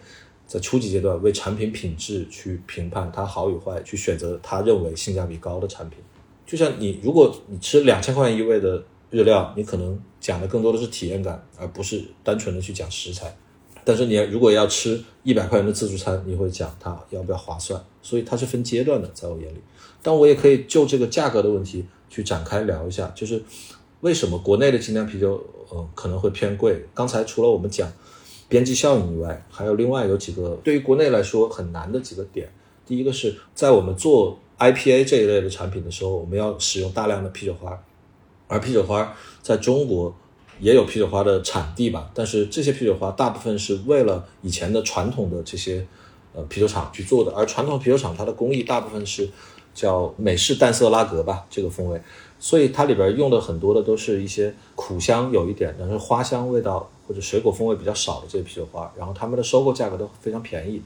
[0.46, 6.00] 在初级阶段，为产品品质去评判它好与坏，去选择他认为性价比高的产品。
[6.46, 13.36] 就像你，如果你吃两千块钱一位的日料，你可能讲的更多的是体验感，而不是单纯的去讲食材。
[13.86, 17.84] 但是你如果要吃一百块钱的自助餐，你会讲它要不要划算。
[18.02, 19.58] 所以它是分阶段的，在我眼里。
[20.04, 23.42] 但我也可以就这个价格的问题去展开聊一下，就是
[24.02, 26.86] 为什么国内的精酿啤酒，呃，可能会偏贵。
[26.94, 27.92] 刚才除了我们讲。
[28.54, 32.48] 边际效应以外，还有另外有几个对于国内来说很难的几个点。
[32.86, 37.84] 第一个是在我们做 IPA 这一类的产品的时候，我们要使用大量的啤酒花，
[38.48, 39.12] 而啤酒花
[39.42, 40.16] 在中国
[40.60, 45.84] 也有啤酒花的产地吧，但是这些啤酒花大部分是为了以前的传统的这些
[46.36, 49.28] 呃啤酒厂去做的，而传统啤酒厂它的工艺大部分是
[49.74, 52.00] 叫美式淡色拉格吧，这个风味，
[52.44, 56.90] 所以它里边用的很多的都是一些苦香有一点，但是花香味道。
[57.06, 60.82] 或者水果风味比较少的这些啤酒花，然后他们的收购价格都非常便宜，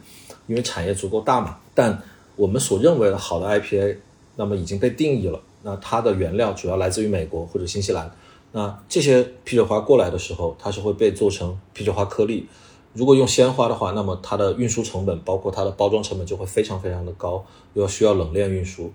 [0.47, 1.55] 因为产业足够大嘛。
[1.75, 2.01] 但
[2.35, 3.97] 我们所认为的好的 IPA，
[4.35, 5.39] 那么已经被定义了。
[5.61, 8.11] 那它的原料主要来自于美国或者新西兰。
[8.51, 12.47] 那这些啤酒花过来的时候，它是会被做成啤酒花颗粒。
[12.93, 18.91] 如果用鲜花的话，那么它的运输成本，包括它的包装成本就会非常非常的高，又需要冷链运输。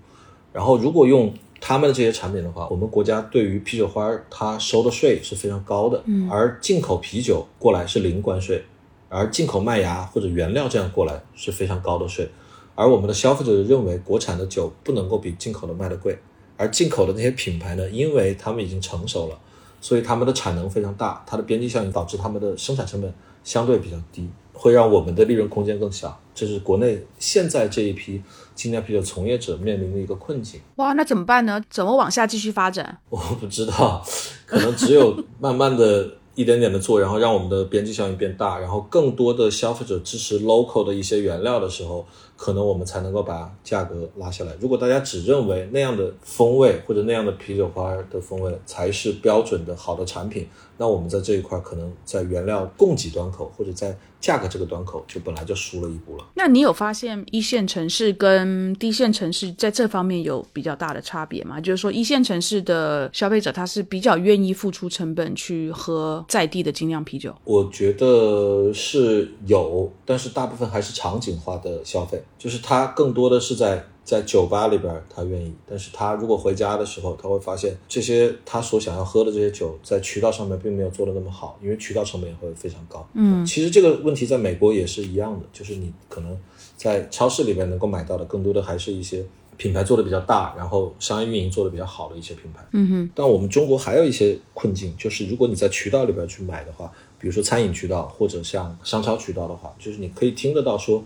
[0.51, 1.33] 然后如果用
[1.65, 8.61] 他们的这些产品的话，我们国家对于啤酒花它收的税是非常高的，嗯，而进口啤酒过来是零关税，
[9.07, 12.29] 而进口麦芽或者原料这样过来是非常高的税，
[12.75, 16.19] 而我们的消费者认为国产的酒不能够比进口的卖的贵，
[16.57, 19.39] 而进口的那些品牌呢，因为他们已经成熟了，
[19.79, 23.13] 所以他们的产能非常大，它的边际效应导致他们的生产成本
[23.45, 28.21] 相对比较低，会让我们的利润空间更小，这是国内现在这一批。
[28.55, 30.61] 精酿啤酒从业者面临的一个困境。
[30.77, 31.59] 哇，那怎么办呢？
[31.71, 32.99] 怎么往下继续发展？
[33.09, 34.05] 我不知道，
[34.45, 42.05] 可能只有慢慢的一点点的做，然后让我们的边际效应变大，然后更多的消费者支持 local 的一些原料的时候，
[42.43, 44.51] 可能我们才能够把价格拉下来。
[44.59, 56.25] 如果大家只认为那样的风味或者那样的啤酒花的风味才是标准的好的产品，那我们在这一块可能在原料供给端口或者在价格这个端口就本来就输了一步了。
[56.35, 61.61] 那你有发现一线城市跟低线城市在这方面有比较大的差别吗？
[61.61, 67.33] 就是说一线城市的消费者他是比较愿意付出成本去喝在地的精酿啤酒。
[67.45, 73.85] 我觉得是有，但是大部分还是场景化的消费，就是他更多的是在。
[74.05, 83.07] 在酒吧里边，他愿意，但是他如果回家的时候，他会发现这些他所想要喝的这些酒，在渠道上面并没有做的那么好，因为渠道成本也会非常高。
[83.13, 86.37] 嗯，其实这个问题在美国也是一样的，就是你可能
[86.75, 89.23] 在超市里边能够买到的，更多的还是一些
[89.55, 92.61] 品牌做的比较大，然后商业运营做的比较好的一些品牌。
[92.73, 93.11] 嗯哼。
[93.15, 101.01] 但我们中国还有一些困境，就是如果你在渠道里边去买的话，比如说餐饮渠道或者像商超渠道的话，就是你可以听得到说。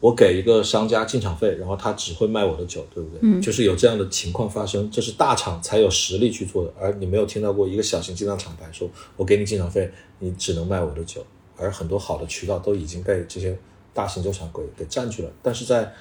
[0.00, 3.18] 我给一个商家进场费，然后他只会卖我的酒，对不对？
[3.22, 11.22] 嗯，就是有这样的情况发生，这是大厂才有实力去做的，而你没有听到过一个小型精酿厂牌说，我给你进场费，你只能卖我的酒，
[11.56, 13.54] 而很多好的渠道都已经被这些
[13.92, 15.30] 大型酒厂给给占据了。
[15.42, 15.92] 但是在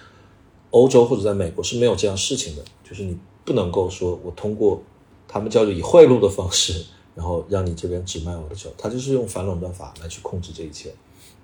[0.69, 4.81] 欧洲或者在美国是没有这样事情的，就是你不能够说我通过
[5.27, 6.85] 他们叫做以贿赂的方式，
[7.15, 10.93] 然后让你这边只卖我的酒，他就是用反垄断法来去控制这一切。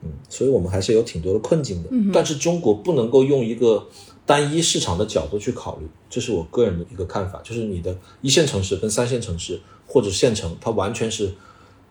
[0.04, 1.90] 嗯，所以我们还是有挺多的困境的。
[1.92, 3.88] 嗯，但是中国不能够用一个
[4.26, 7.42] 单一市场的角度去考虑，这是我个人的一个看法。
[7.44, 11.32] 就是你的一线城市跟三线城市或者县城，它完全是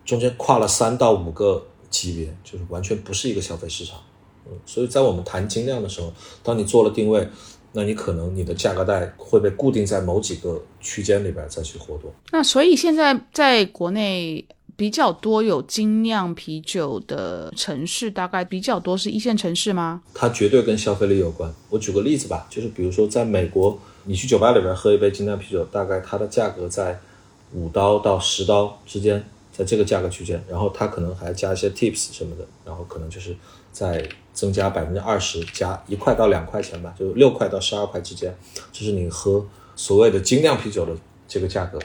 [0.05, 3.99] 中间跨了三到五个级别，就是完全不是一个消费市场。
[4.45, 6.13] 嗯，所以在我们谈精量的时候，
[6.43, 7.27] 当你做了定位，
[7.73, 12.11] 那你可能你的价格带会被固定在某几个区间里边再去活动。
[12.31, 14.47] 那所以现在在国内。
[14.77, 20.01] 比较多有精酿啤酒的城市，大概比较多是一线城市吗？
[20.13, 21.53] 它绝对跟消费力有关。
[21.69, 26.99] 我举个例子吧，就是比如说在美国，你去酒吧里边喝一杯精酿啤酒，大概它的价格在
[27.53, 33.33] 五刀到十刀之间，在这个价格区间，然后它可能还加一些 tips 什么的，然后可能就是
[33.71, 38.37] 在增加百分之二十，加一块到两块钱吧，就六块到十二块之间，
[38.73, 39.45] 这是你喝
[39.77, 40.93] 所谓的精酿啤酒的
[41.29, 41.79] 这个价格。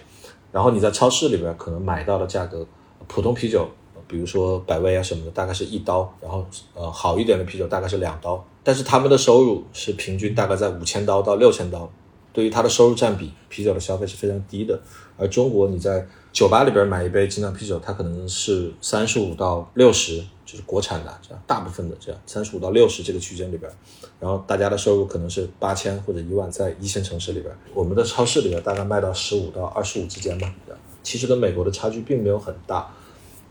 [0.51, 2.67] 然后你在超市里边可能买到的价格。
[3.13, 3.69] 普通啤酒，
[4.07, 11.91] 比如说百威啊什么的，大概是一刀，然后呃好一点的啤酒大概是两刀，但是他们的收入是平均大概在五千刀到六千刀，
[12.33, 14.81] 对于他的收入占比，啤酒的消费是非常低的。
[15.19, 23.69] 而中国你在酒吧里边买一杯精酿啤酒，它可能是三十五到六十，就是国产的这样，大部分的这样三十五到六十这个区间里边，
[24.21, 30.55] 然后大家的收入可能是八千或者一万，在一线城市里边，我们的超市里边大概卖到十五到二十五之间吧，
[31.03, 32.91] 其实跟美国的差距并没有很大，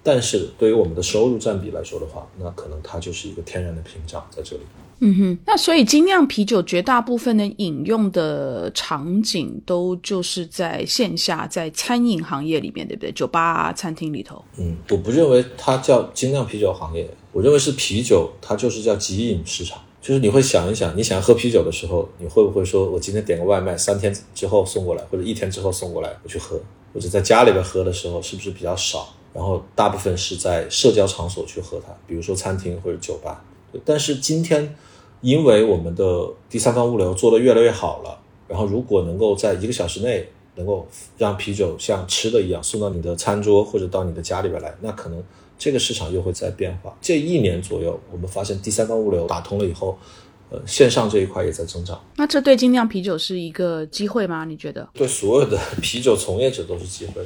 [0.01, 4.61] 但是对于我们的收入占比来说的话，那可能它就是一个天然的屏障在这里。
[5.01, 13.11] 嗯哼，那所以精酿啤酒绝大部分的饮用的场景都就是在线下，在餐饮行业里面，对不对？
[13.13, 14.43] 酒吧、餐厅里头。
[14.57, 19.79] 嗯，我不认为它叫精酿啤酒行业，我认为是啤酒，它就是叫即饮市场。
[20.01, 26.59] 就是你会想一想，你想喝啤酒的时候，你会不会说我今天点个外卖，三天之后送过来，或者一天之后送过来，我去喝？
[26.93, 29.13] 或者在家里边喝的时候是不是比较少？
[29.33, 33.43] 然后大部分是在社交场所去喝它，比如说餐厅或者酒吧。
[33.85, 34.75] 但是今天，
[35.21, 40.87] 因为我们的第三方物流做得越来越好了，然后如果能够在一个小时内能够
[41.17, 45.23] 让啤酒像吃的一样送到你的餐桌或者到你的家里边来，那可能
[45.57, 46.97] 这个市场又会在变化。
[47.01, 49.97] 这一年左右，我们发现第三方物流打通了以后。
[50.51, 54.45] 呃，线上这一块也在增长，那这对精酿啤酒是一个机会吗？
[54.45, 54.89] 你觉得？
[54.95, 57.23] 对所有的啤酒从业者都是机会。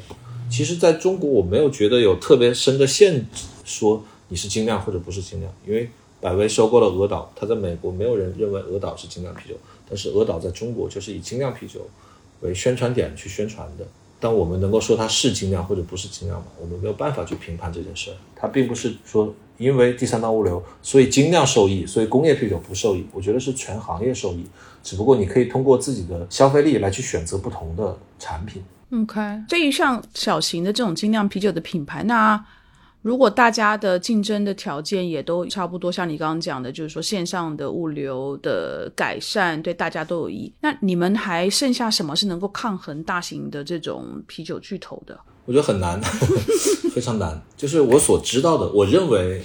[0.53, 5.89] 其实，在中国我没有觉得有特别深的限制，说你是精酿或者不是精酿，因为
[6.21, 9.55] 百威收购了鹅岛，它在美国没有人认为鹅岛是精酿啤酒，
[9.89, 11.79] 但是鹅岛在中国就是以精酿啤酒
[12.41, 13.87] 为宣传点去宣传的。
[14.19, 16.45] 但我们能够说它是精酿或者不是精酿吗？
[16.61, 18.13] 我们没有办法去评判这件事儿。
[18.35, 19.33] 它并不是说。
[19.59, 23.05] 因为第三方物流，所以精酿受益，所以工业啤酒不受益。
[23.13, 24.43] 我觉得是全行业受益，
[24.83, 28.63] 只不过你可以通过自己的消费力来去选择不同的产品。
[28.93, 32.39] OK，对于像小型的这种精酿啤酒的品牌，那
[33.01, 45.19] 如果大家的竞争的条件也都差不多，像你刚刚讲的，就是说线上的物流的改善对大家都有益，那你们还剩下什么是能够抗衡大型的这种啤酒巨头的？
[45.45, 45.99] 我觉得很难，
[46.93, 47.41] 非常难。
[47.57, 49.41] 就是我所知道的，我认为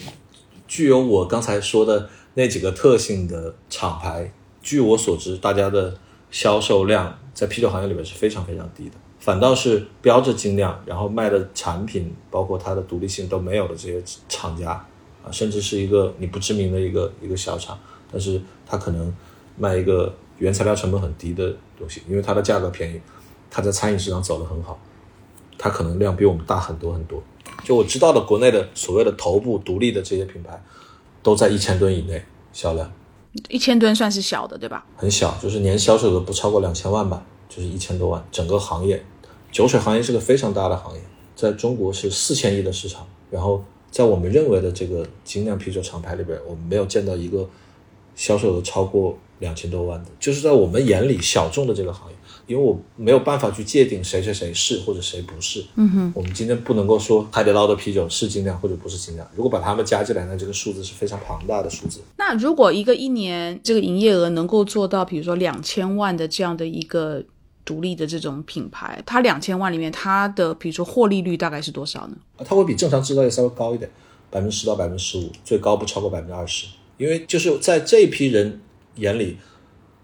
[0.69, 4.33] 具有我刚才说的那几个特性的厂牌，
[4.63, 5.97] 据我所知，大家的
[6.31, 8.93] 销售量在啤酒行业里面是非常非常低的。
[9.19, 14.71] 反倒是标着精酿，然后卖的产品，包括它的独立性都没有的这些厂家
[15.25, 17.79] 啊，甚至是一个你不知名的一个一个小厂，
[18.11, 19.13] 但是它可能
[19.57, 23.01] 卖一个原材料成本很低的东西，因为它的价格便宜，
[23.51, 24.79] 它在餐饮市场走得很好。
[25.61, 27.21] 它可能量比我们大很多很多，
[27.65, 30.63] 就我知道的国内的所谓的头部独立的这些品牌，
[31.21, 32.89] 都在一千吨以内销量。
[33.49, 34.87] 一千吨算是小的，对吧？
[34.97, 38.25] 很小，就是年销售额不超过两千万吧，就是一千多万。
[38.31, 39.03] 整个行业，
[39.51, 41.01] 酒水行业是个非常大的行业，
[41.35, 43.07] 在中国是四千亿的市场。
[43.31, 47.49] 然后在我们认为的这个精酿啤酒厂牌里边，我们没有见到一个
[48.15, 52.15] 销售额超过两千多万的，就是在我们眼里小众的这个行业。
[52.47, 55.63] 因为我没有办法去界定谁谁谁是或者谁不是。
[55.75, 59.31] 嗯哼，我们今天不能够说海底捞的啤酒是精酿或者不是精酿。
[59.37, 62.01] 如果把它们加进来，那这个数字是非常庞大的数字。
[62.17, 67.23] 那如果一个一年这个营业额能够做到，比如说两千万的这样的一个
[67.69, 72.17] 独立的这种品牌，它两千万里面它的比如说获利率大概是多少呢？
[72.39, 73.91] 它会比正常制造业稍微高一点，
[74.31, 76.67] 百分之十到百分之十五，最高不超过百分之二十。
[76.97, 78.63] 因为就是在这一批人
[78.95, 79.37] 眼里。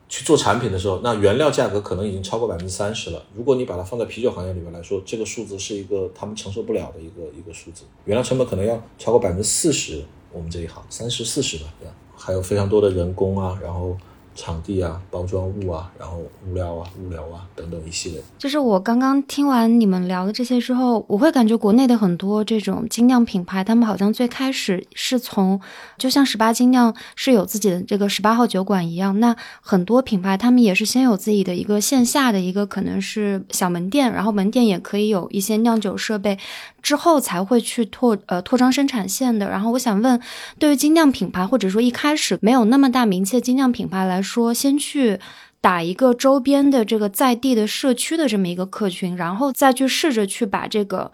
[0.06, 3.20] 去做产品的时候，那原料价格可能已经超过百分之三十了。
[3.34, 7.82] 如果你把它放在啤酒行业里面来说，这个数字是一个他们承受不了的一个一个数字。
[8.04, 11.94] 原料成本可能要超过百分之四十，我们这一行三十四十吧，对吧？
[12.16, 13.96] 还有非常多的人工啊，然后。
[14.34, 18.22] 场地啊，包装物啊，然后物料啊，物流啊等等一系列。
[18.38, 25.60] 就是我刚刚听完你们聊的这些之后，我会感觉国内的很多这种精酿品牌，他们好像最开始是从，
[25.96, 36.38] 就像十八精酿是有自己的这个十八号酒馆一样，那很多品牌他们也是先有自己的一个线下的一个可能是小门店，然后门店也可以有一些酿酒设备。
[36.82, 39.48] 之后才会去拓呃拓张生产线的。
[39.48, 40.20] 然后我想问，
[40.58, 45.20] 对于精酿品牌或者说一开始没有那么大名气的精酿品牌来说，先去
[45.60, 51.12] 打一个周边的这个在地的社区的这么一个客群，然后再去试着去把这个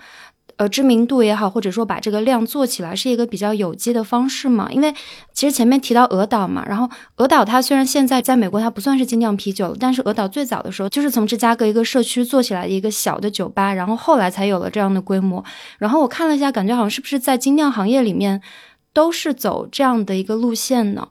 [0.56, 4.68] 呃知名度也好，或者说把这个量做起来，是一个比较有机的方式嘛？
[4.70, 4.92] 因为
[5.32, 15.42] 其实前面提到鹅岛嘛，然后鹅岛它虽然现在在美国它不算是精酿啤酒，但是鹅岛最早的时候就是从芝加哥一个社区做起来的一个小的酒吧，然后后来才有了这样的规模。
[15.78, 18.42] 然后我看了一下，感觉好像是不是在精酿行业里面
[18.92, 21.08] 都是走这样的一个路线呢？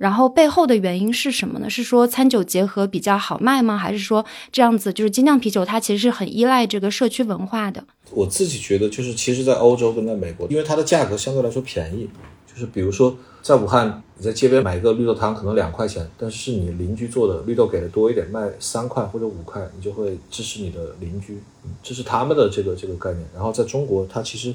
[0.00, 1.68] 然后背后的原因是什么呢？
[1.68, 3.76] 是说餐酒结合比较好卖吗？
[3.76, 7.84] 还是说这样子就是精酿啤酒它其实是很依赖这个社区文化的？
[8.10, 12.08] 我自己觉得就是其实，在欧洲跟在美国，因为它的价格相对来说便宜，
[12.50, 21.42] 就是比如说在武汉，你在街边买一个绿豆汤可能两块钱，但是你邻居做的绿豆给的多一点，卖三块或者五块，你就会支持你的邻居，
[21.82, 23.22] 这是他们的这个这个概念。
[23.34, 24.54] 然后在中国，它其实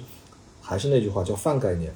[0.60, 1.94] 还是那句话叫泛概念。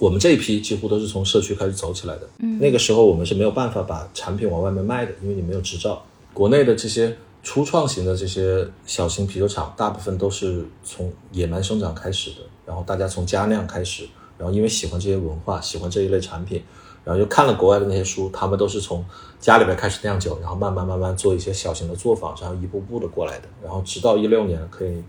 [0.00, 2.28] 我们这一批几乎都是从社区开始走起来的。
[2.38, 6.04] 嗯，那个时候我们是没有办法把产品往外面卖的，因为你没有执照。
[6.32, 12.36] 国内的这些初创型的这些小型啤酒厂，大部分都是从野蛮生长开始的，
[12.66, 16.60] 然后大家从家酿开始，然后因为喜欢这些文化，喜欢这一类产品，
[17.04, 19.04] 然后又看了国外的那些书，他们都是从
[19.38, 25.02] 家里边开始酿酒，然后慢慢慢慢做一些小型的作坊，然后一步步的过来的，然后直到一六年可以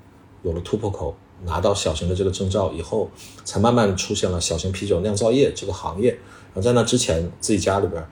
[0.44, 1.16] 有了突破口。
[1.46, 3.10] 拿到小型的这个证照以后，
[3.44, 6.12] 才慢慢出现了小型啤酒酿造业这个行业。
[6.12, 8.06] 然后在那之前，自己家里边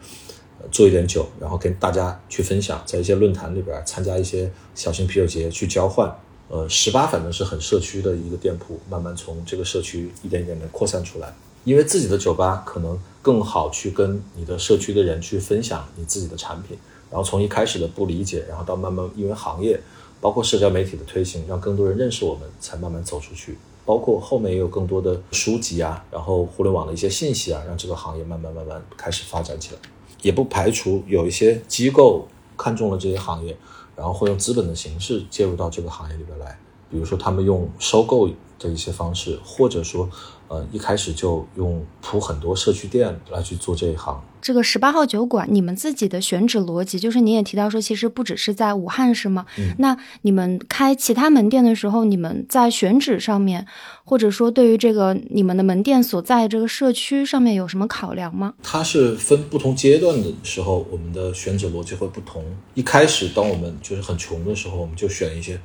[0.71, 6.13] 做一点酒，然后跟大家去分享，在一些论坛里边参加一些小型啤酒节去交换。
[6.49, 11.33] 呃，十八反正是很社区的一个店铺，慢慢从这个社区一点一点的扩散出来。
[11.63, 16.77] 因为自己的酒吧可能更好去跟你的社区的人去分享你自己的产品，
[17.09, 19.79] 然后从一开始的不理解，然后到慢慢因为行业。
[20.23, 23.57] 包括社交媒体的推行，让更多人认识我们，才慢慢走出去。
[23.83, 29.79] 包括后面也有更多的书籍啊，然后互联网的一些信息啊，让这个行业慢慢慢慢开始发展起来。
[30.21, 32.25] 也不排除有一些机构
[32.57, 33.57] 看中了这些行业，
[33.97, 36.57] 然后会用资本的形式介入到这个行业里边来。
[36.89, 40.09] 比如说，他们用收购的一些方式，或者说，
[40.47, 44.23] 呃，一开始就用铺很多社区店来去做这一行。
[44.43, 49.45] 这个十八号酒馆，你们自己的选址逻辑，就是你也提到说，其实不只是在武汉，是吗？
[49.57, 49.73] 嗯。
[49.79, 53.65] 那你们开其他门店的时候，你们在选址上面，
[54.03, 58.53] 或者说对于这个你们的门店所在这个社区上面有什么考量吗？
[58.61, 62.43] 它是分不同阶段的时候，我们的选址逻辑会不同。
[62.73, 65.57] 一开始，当我们就是很穷的时候，我们就选一些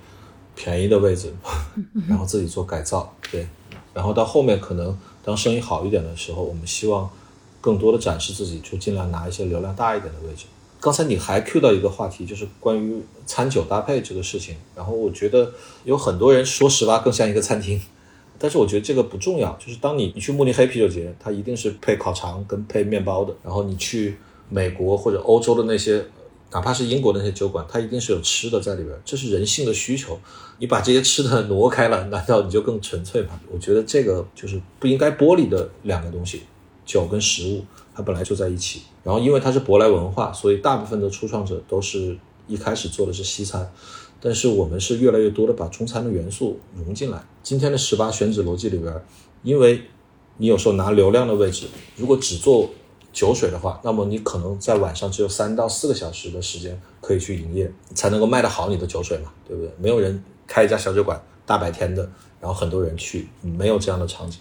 [0.55, 1.35] 便宜的位置，
[2.09, 3.49] 然后自己做改造，对。
[3.93, 7.11] 然后到后面，可能当生意好一点的时候，我们希望。
[7.69, 10.47] 更多的展示自己，就尽量拿一些流量大一点的位置。
[10.81, 14.57] 刚才你还 Q 到一个话题，就是关于餐酒搭配这个事情。
[14.75, 15.53] 然后我觉得
[15.85, 17.79] 有很多人说实话更像一个餐厅，
[18.39, 19.53] 但是我觉得这个不重要。
[19.62, 23.35] 就是当你你去慕尼黑啤酒节，它一定是配烤肠跟配面包的。
[23.45, 24.16] 然后你去
[24.49, 26.03] 美国或者欧洲的那些，
[26.53, 28.97] 哪怕是英国那些酒馆，它一定是有吃的在里边。
[29.05, 30.19] 这是人性的需求。
[30.59, 33.39] 你把这些吃的挪开了，难道你就更纯粹吗？
[33.53, 36.43] 我觉得这个就是不应该剥离的两个东西。
[36.89, 37.62] 酒跟食物，
[37.95, 38.80] 它本来就在一起。
[39.05, 42.16] 然后，因为它是舶来文化，所以大部分的初创者都是
[42.47, 43.70] 一开始做的是西餐，
[44.18, 47.22] 但是我们是越来越多的把中餐的元素融进来。
[47.43, 48.93] 今天的十八选址逻辑里边，
[49.43, 49.82] 因为
[50.39, 51.66] 你有时候拿流量的位置，
[51.97, 52.70] 如果只做
[53.12, 59.70] 酒水的话，那么你可能在晚上只有三到四个小时的时间可以去营业，才能够卖得好你的酒水嘛，对不对？
[59.78, 62.03] 没有人开一家小酒馆大白天的，
[62.41, 64.41] 然后很多人去，没有这样的场景。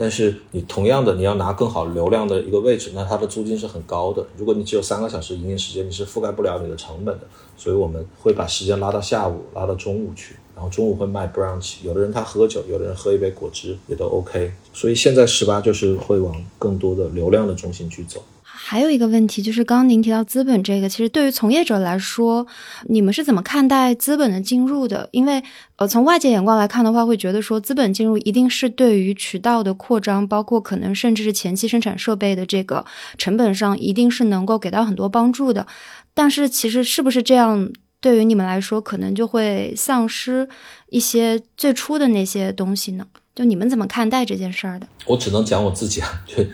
[0.00, 4.26] 但是你同样的，你要拿更好流量的一个位置，那它的租金是很高的。
[4.38, 7.26] 如果你只有三个小时营业时间，你是覆盖不了你的成本的。
[7.54, 11.84] 所以我们会把时间拉到下午，拉到中午去，然后中午会卖 brunch。
[11.84, 14.50] 有的人他喝酒，有的人喝一杯果汁也都 OK。
[14.72, 18.22] 所以现在十八就是会往更多的流量的中心去走。
[18.62, 22.46] 还有一个问题就是，刚刚您提到资本这个，其实对于从业者来说，
[22.88, 25.08] 你们是怎么看待资本的进入的？
[25.12, 25.42] 因为，
[25.76, 32.84] 呃，从外界眼光来看的话，会觉得说资本进入一定是对于渠道的扩张，包括可能甚至是前期生产设备的这个
[33.16, 35.66] 成本上，一定是能够给到很多帮助的。
[36.12, 40.46] 但是，其实是不是这样，对于你们来说，可能就会丧失
[40.90, 43.06] 一些最初的那些东西呢？
[43.34, 44.86] 就你们怎么看待这件事儿的？
[45.06, 46.46] 我只能讲我自己啊，对。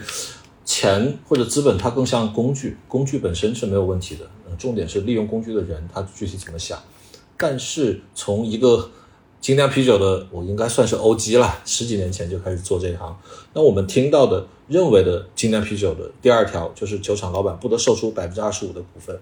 [0.67, 4.29] 钱或者资本，它更像工具，工具本身是没有问题的。
[4.59, 6.79] 重点是利用工具的人，他具体怎么想。
[7.37, 8.91] 但是从一个
[9.39, 13.17] 精酿啤酒的，我应该算是 OG 了，十几年前就开始做这一行。
[13.53, 19.17] 那我们听到的、认为的精酿啤酒的第二条，就是酒厂老板不得售出百分之二十五的股份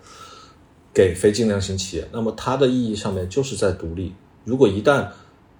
[0.94, 2.08] 给非精酿型企业。
[2.12, 4.14] 那么它的意义上面就是在独立。
[4.44, 5.08] 如果一旦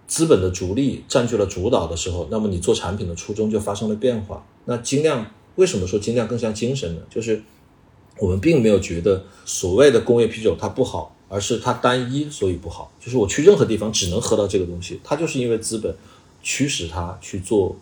[0.07, 4.47] 资本的逐利占据了主导的时候，那么你做产品的初衷就发生了变化。
[4.64, 5.26] 那精酿。
[5.57, 7.02] 为什么说精酿更像精神呢？
[7.11, 7.42] 就是
[8.18, 12.92] 我们并没有觉得所谓的工业啤酒它不好，而是它单一，所以不好。
[13.00, 15.94] 就是我去任何地方只能喝到这个东西，它就是因为资本
[16.42, 17.76] 驱使它去做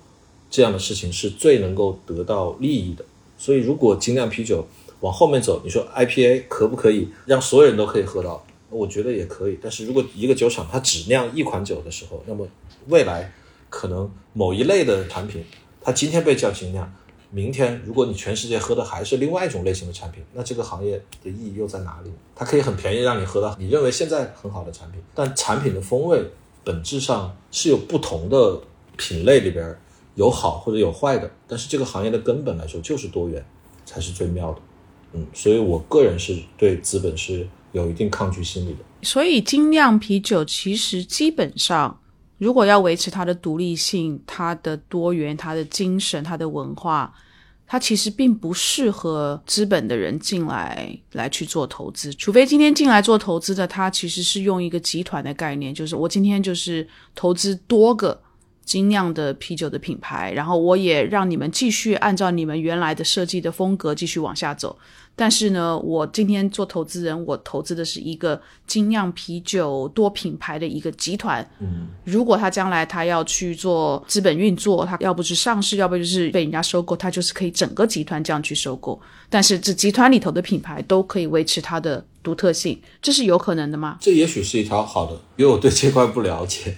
[0.51, 3.05] 这样的事情是最能够得到利益的。
[3.37, 4.66] 所以如果精酿啤酒
[5.01, 8.45] 往后面走，你说 IPA 可不可以让所有人都可以喝到？
[8.70, 9.59] 我觉得也可以。
[9.61, 12.47] 但是如果一个酒厂它只酿一款酒的时候，那么
[12.89, 13.33] 未来
[13.68, 15.45] 可能某一类的产品，
[15.83, 16.91] 它今天被叫精酿。
[17.35, 22.11] 明天，如果你全世界喝的还是另外一种类型的产品，那这个行业的意义又在哪里？
[22.37, 26.22] 它可以很便宜让你喝到你认为现在很好的产品，但产品的风味
[26.62, 28.61] 本质上是有不同的
[28.99, 29.74] 品类里边
[30.14, 31.30] 有好或者有坏的。
[31.49, 33.43] 但是这个行业的根本来说就是多元，
[33.87, 34.61] 才是最妙的。
[35.14, 38.80] 嗯，所以我个人是对资本是有一定抗拒心理的。
[39.03, 41.99] 所以精酿啤酒其实基本上。
[42.43, 47.14] 如果要维持它的独立性、它的多元、它的精神、它的文化，
[47.68, 52.12] 它其实并不适合资本的人进来来去做投资。
[52.14, 56.84] 除非今天进来做投资的，他其实是用一个集团的概念，就是我今天就是
[57.14, 58.20] 投资多个
[58.64, 64.76] 精酿的啤酒的品牌，然后我也让你们继续按照你们原来的设计的风格继续往下走。
[65.15, 71.47] 但是呢，我今天做投资人，我投资的是一个精酿啤酒多品牌的一个集团。
[71.61, 78.99] 嗯，如果他将来他要去做资本运作，他要不是上市，要不就是被人家收购，他就是可以整个集团这样去收购。
[79.29, 83.99] 但是这集团里头的品牌都可以维持它的独特性，这是有可能的吗？
[84.01, 86.77] 这也许是一条好的，因为我对这块不了解，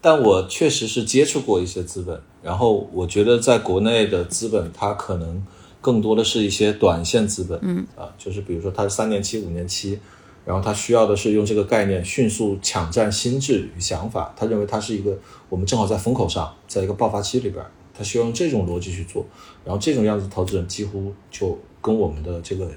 [0.00, 5.46] 但我确实是接触过一些资本，然后我觉得在国内的资本，它可能。
[5.86, 9.96] 更多的是一些短线资本，嗯啊，就是比如说它是三年期、五年期，
[10.44, 14.34] 然后它需要的是用这个概念迅速抢占心智与想法。
[14.36, 15.16] 他认为它是一个
[15.48, 17.64] 我们正好在风口上，在一个爆发期里边，
[17.96, 19.24] 他需要用这种逻辑去做。
[19.64, 22.68] 然后这种样子投资人几乎就跟我们的这个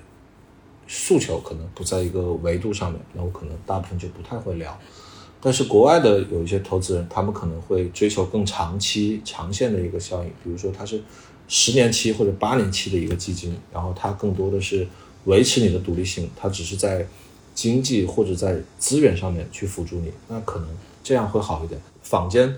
[0.86, 4.80] 诉求可能不在一个维度上面，那我可能大部分就不太会聊。
[5.42, 11.02] 但是国外的有一些投资人，他们可能会追求更长期、长线的一个效应，比如说他是。
[11.50, 14.88] 十年期或者八年期的一个基金，然后它更多的是
[15.26, 17.06] 维持你的独立性，它只是在
[17.54, 20.70] 经济或者在资源上面去辅助你，那可能
[21.04, 21.82] 这样会好一点。
[22.04, 22.56] 坊间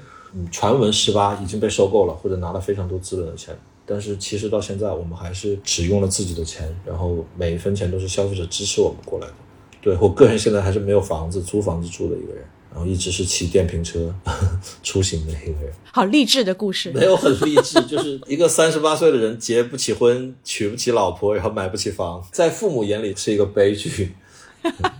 [0.51, 9.33] 传闻十八已经被收购了，或者拿了非常多资本的钱，但是其实到现在我们还是只用了自己的钱，然后每一分钱都是消费者支持我们过来的。
[9.81, 12.45] 对我个人现在还是没有房子，租房子住的一个人。
[12.73, 14.13] 然后一直是骑电瓶车
[14.81, 16.89] 出行的一个人，好励志的故事。
[16.93, 24.13] 没有很励志，就是一个三十八岁的人结不起婚，娶不起老婆，然后买不起房，在父母眼里是一个悲剧。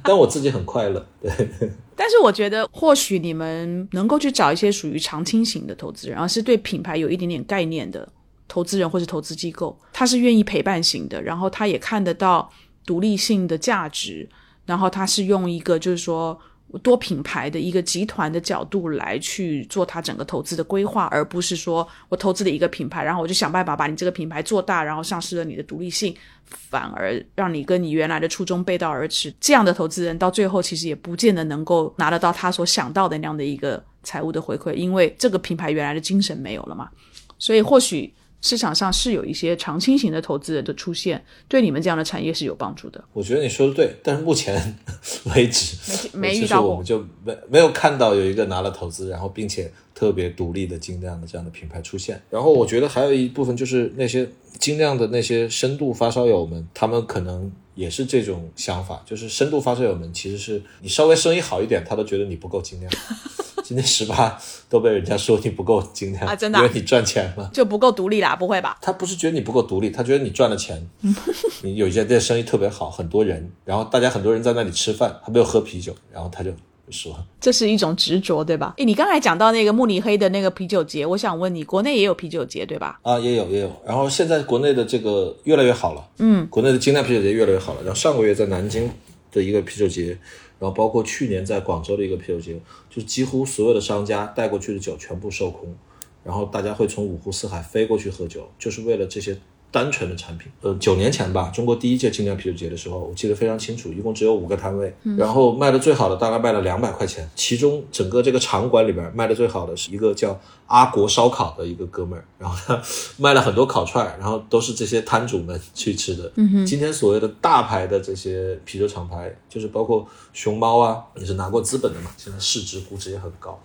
[0.04, 1.06] 但我自己很快乐。
[1.22, 1.32] 对。
[1.96, 8.06] 但是我觉得，或许你们能够去找一些属于长青型的投资人，而是对品牌有一点点概念的
[8.48, 12.52] 投资人或者投资机构，他是愿意陪伴型的，然后他也看得到
[12.86, 14.28] 独立性的价值，
[14.66, 16.38] 然后他是用一个就是说。
[16.80, 26.16] 多品牌的一个集团的角度来去做它整个投资的规划，而不是说我投资了一个品牌，然后我就想办法把你这个品牌做大，然后丧失了你的独立性，
[26.46, 29.34] 反而让你跟你原来的初衷背道而驰。
[29.40, 36.90] 这样的投资人到最后其实也不见得能够拿得到他所想到的那样的一个财务的回馈，因为这个品牌原来的精神没有了嘛。
[37.38, 38.14] 所以或许。
[38.42, 43.04] 市场上是有一些长青型的投资人的出现，对你们这样的产业是有帮助的。
[43.14, 44.78] 我觉得你说的对，但是目前
[45.36, 49.72] 为止没遇到过，我们就没没有看到有一个拿了投资，然后并且
[50.02, 52.20] 特别独立的精酿的这样的品牌出现。
[52.28, 54.28] 然后我觉得还有一部分就是那些
[54.58, 62.92] 精酿的那些深度发烧友们，他们可能也是这种想法，就是深度发烧友们其实是你稍微生意好一点，他都觉得你不够精酿。
[63.64, 68.80] 今天十八都被人家说你不够精酿啊，真的，因为你赚钱了就不够独立啦，不会吧？
[68.82, 70.84] 他不是觉得你不够独立，他觉得你赚了钱，
[71.62, 76.52] 你有一家店生意特别好，很多人，然后大家很多人在那里吃饭，他没有喝啤酒，然后他就
[76.92, 78.74] 说这是一种执着，对吧？
[78.78, 83.00] 哎，你刚才讲到那个慕尼黑的那个啤酒节，我想问你，国内也有啤酒节对吧？
[83.02, 88.92] 啊，也有也有，然后现在国内的这个越来越好了，嗯，国内的精酿啤酒节越来越好了，然后上个月在南京
[89.32, 90.18] 的一个啤酒节。
[90.60, 92.56] 然后包括去年在广州的一个啤酒节，
[92.88, 95.76] 就几乎所有的商家带过去的酒全部售空，
[96.24, 99.36] 然后大家会从五湖四海飞过去喝酒，就是为了这些。
[99.72, 112.82] 单纯的产品，呃，九年前吧，中国第一届精酿啤酒节的时候，我记得非常清楚，一共只有五个摊位，然后卖的最好的大概卖了两百块钱，其中整个这个场馆里边卖的最好的是一个叫阿国烧烤的一个哥们儿，然后他
[113.18, 116.30] 卖了很多烤串，然后都是这些摊主们去吃的。
[116.36, 123.58] 嗯今天所谓的大牌的这些啤酒厂牌，就是包括熊猫啊，也是拿过资本的嘛，现在市值估值也很高。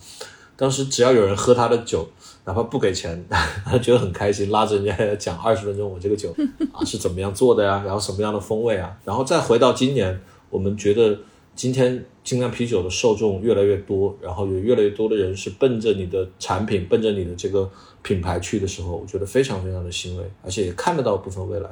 [0.59, 2.09] 当时只要有人喝他的酒，
[2.47, 3.23] 哪怕不给钱，
[3.67, 6.35] 他觉得很开心，拉着人家讲二十分钟，我这个酒
[6.73, 10.19] 啊是怎么样做的呀，然后什么样的风味啊，然后再回到今年，
[10.49, 11.19] 我们觉得
[11.57, 17.69] 今天精酿啤酒的受众越来越多，然后有越来越多的人是奔着你的产品、奔着你的这个
[18.03, 21.69] 品牌去的时候，我觉得非常非常的欣慰，而且也看得到部分未来。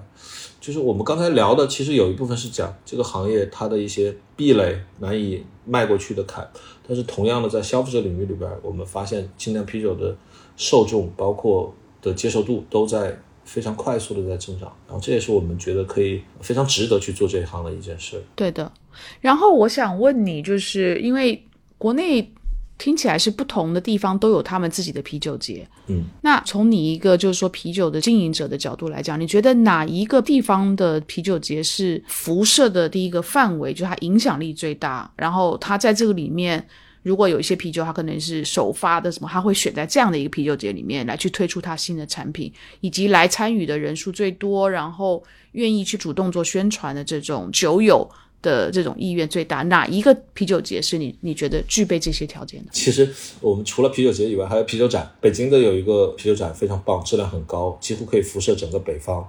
[0.61, 6.51] 就是我们刚才聊的，其实有一部分是讲这个行业它的一些壁垒难以迈过去的坎，
[6.89, 10.16] 但是同样的在消费者领域里边，我们发现精酿啤酒的
[10.57, 18.23] 受众包括的接受度都在非常快速的在增长，然后这也是我们觉得可以非常值得去做这一行的一件事。
[18.35, 18.73] 对的。
[19.21, 21.45] 然后我想问你，就是因为
[21.77, 22.33] 国内
[22.79, 35.11] 听起来是不同的地方都有他们自己的啤酒节，嗯，那从你一个就是说啤酒的经营者的角度来讲，你觉得哪一个地方的啤酒节是辐射的第一个范围，就它影响力最大？
[35.17, 36.67] 然后它在这个里面，
[37.05, 48.11] 如果有一些啤酒，它可能是首发的什么，它会选在这样的一个啤酒节里面来去推出它新的产品，以及来参与的人数最多，然后愿意去主动做宣传的这种酒友。
[48.45, 52.71] 的这种意愿最大，哪一个啤酒节是你你觉得具备这些条件的？
[52.73, 55.11] 其实我们除了啤酒节以外，还有啤酒展。
[55.19, 59.27] 北京的有一个啤酒展非常棒，质量很高，几乎可以辐射整个北方。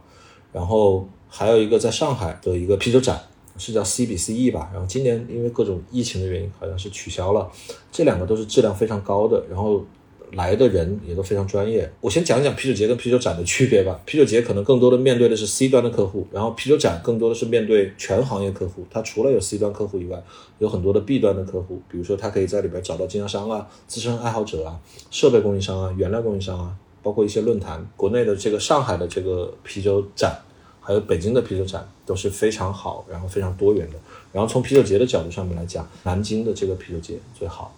[0.52, 3.18] 然后还有一个在上海的一个啤酒展，
[3.58, 4.70] 是叫 CBCE 吧。
[4.72, 7.52] 然后今年因为各种疫情的原因，好像是取消了。
[7.92, 9.44] 这两个都是质量非常高的。
[9.50, 9.84] 然后。
[10.32, 11.90] 来的人也都非常专业。
[12.02, 13.98] 我先讲讲啤酒节跟啤酒展的区别吧。
[14.06, 18.86] 啤酒节可能更多的面对的是 C 端的客户，然后啤酒展更多的是面对全行业客户。
[18.90, 20.22] 它除了有 C 端客户以外，
[20.58, 24.78] 有很多的 B 端的客户，比如说他可以在里边找到经销商啊、资深爱好者啊、
[25.10, 27.88] 设备供应商啊、原料供应商啊，包括一些论坛。
[27.96, 30.38] 国内的这个上海的这个啤酒展，
[30.86, 33.96] 还有北京的啤酒展都是非常好，然后非常多元的。
[34.32, 37.76] 然后从啤酒节的角度上面来讲，南京的这个啤酒节最好。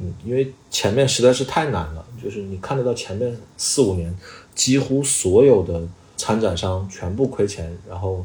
[0.00, 4.12] 嗯，因为前面实在是太难了，就是你看得到前面四五年，
[4.54, 5.80] 几乎所有的
[6.16, 8.24] 参展商全部亏钱，然后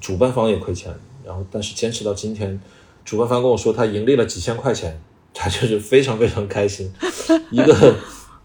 [0.00, 0.94] 主办方也亏钱，
[1.24, 2.60] 然后但是坚持到今天，
[3.04, 5.00] 主办方跟我说他盈利了几千块钱，
[5.34, 6.92] 他就是非常非常开心，
[7.50, 7.96] 一个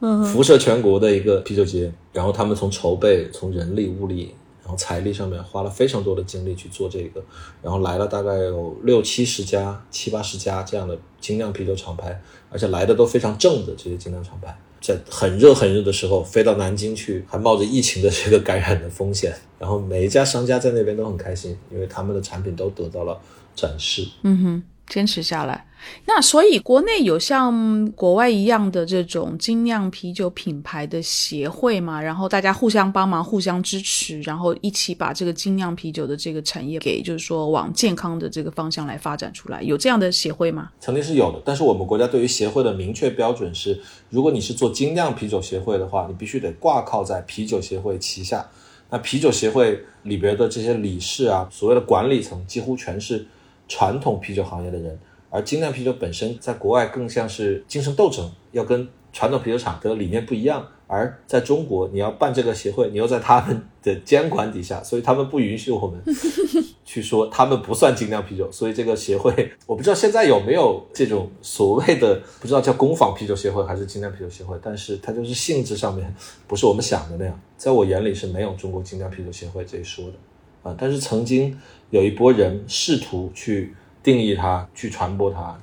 [0.25, 4.33] 辐射全国的一个啤酒节，然后他们从筹备、从人力物力。
[4.63, 7.23] 然后财力上面花了非常多的精力去做这个，
[7.61, 23.19] 然后来了大概有六七十家、七八十家这样的精酿啤酒厂牌，而且来的都非常正的这些精酿厂牌，在很热很热的时候飞到南京去，还冒着疫情的这个感染的风险， 然后每一家商家在那边都很开心，因为他们的产品都得到了
[23.55, 24.07] 展示。
[24.23, 24.63] 嗯哼。
[24.85, 25.65] 坚持下来，
[26.05, 32.01] 那所以国内有像国外一样的这种精酿啤酒品牌的协会嘛？
[32.01, 39.61] 然后大家互相帮忙、互相支持，然后一起把这个精酿啤酒的这个产业给，就是说往健康的这个方向来发展出来。
[39.61, 40.69] 有这样的协会吗？
[40.79, 48.45] 曾经是有的，但是我们国家对于协会的明确标准是：如果你是做精酿啤酒协会的话，你必须得挂靠在啤酒协会旗下。
[48.89, 53.25] 那啤酒协会里边的这些理事啊，所谓的管理层，几乎全是。
[53.65, 54.99] 传统啤酒行业的人，
[55.33, 60.63] 而精酿啤酒本身在国外更像是精神斗争，要跟传统啤酒厂的理念不一样。
[60.85, 65.99] 而在中国，你要办这个协会，你又在他们的监管底下，所以他们不允许我们
[66.85, 68.51] 去说他们不算精酿啤酒。
[68.51, 76.13] 所以这个协会，我不知道现在有没有这种所谓的不知道叫工坊啤酒协会还是精酿啤酒协会，但是它就是性质上面
[76.45, 77.39] 不是我们想的那样。
[77.57, 80.13] 在我眼里是没有中国精酿啤酒协会这一说的。
[80.61, 80.73] 啊！
[80.79, 81.59] 但是曾经
[81.89, 85.57] 有一波人试图去定义它、去传播它，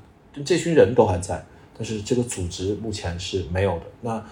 [0.45, 1.45] 这群人都还在，
[1.76, 3.82] 但是这个组织目前是没有的。
[4.01, 4.24] 那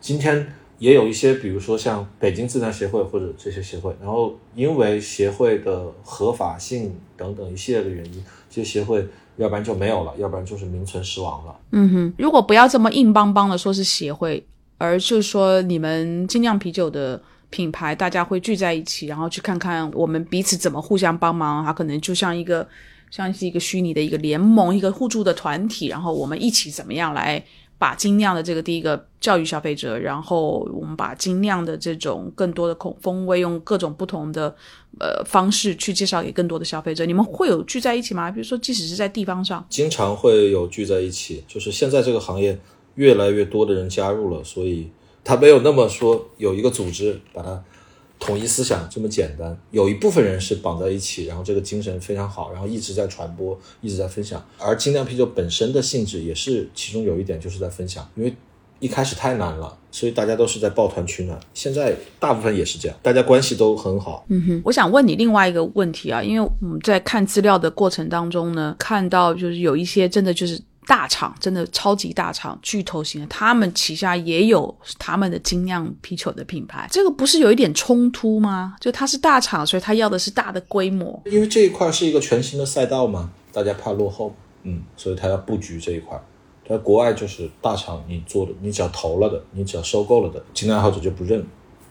[0.00, 9.06] 今天也有一些，比如说像北京自然协会或者这些协会，然后因为协会的合法性等等一系列的原因，这些协会
[9.36, 11.56] 要不然就没有了，要不然就是名存实亡了。
[11.70, 14.44] 嗯哼，如果不要这么硬邦邦的说是协会，
[14.78, 17.22] 而就是说你们精酿啤酒的。
[17.52, 21.62] 品牌大家会聚在一起，然后去看看我们彼此怎么互相帮忙。
[21.62, 22.66] 它可能就像一个
[23.12, 25.86] 像是一个虚拟的一个联盟，一个互助的团体。
[25.86, 27.44] 然后我们一起怎么样来
[27.78, 34.52] 把精酿的这个第一个教育消费者，然后我们把精酿的这种更多的口风味，用各种不同的
[34.98, 37.06] 呃方式去介绍给更多的消费者。
[37.06, 38.30] 你们会有聚在一起吗？
[38.30, 41.44] 比如说，即使是在地方上，经常会有聚在一起。
[41.46, 42.58] 就是现在这个行业
[42.94, 44.90] 越来越多的人加入了，所以。
[45.24, 47.62] 他没有那么说有一个组织把它
[48.24, 54.40] 统一思想这么简单，有一部分人是绑在一起，然后这个精神非常好，然后一直在传播，一直在分享。
[54.58, 58.32] 而精酿啤酒本身的性质也是其中有一点就是在分享，因为
[58.78, 61.38] 一开始太难了，所以大家都是在抱团取暖。
[61.52, 64.24] 现在大部分也是这样，大家关系都很好。
[64.28, 70.60] 嗯哼，我想问你另外一个问题啊，因为我们在看资料的过程当中呢，看到就是有一些真的就是。
[70.86, 78.74] 大厂真的超级大厂，巨头型的，他们旗下也有他们的精酿啤酒的品牌，这个不是有一点冲突吗？
[78.80, 81.22] 就它是大厂，所以它要的是大的规模。
[81.26, 86.20] 因为这一块是一个全新的赛道嘛，大家怕落后，嗯，所以他要布局这一块。
[86.68, 91.44] 在国外就是大厂你做的，你只要投了的，你只要收购了的，精酿爱好者就不认。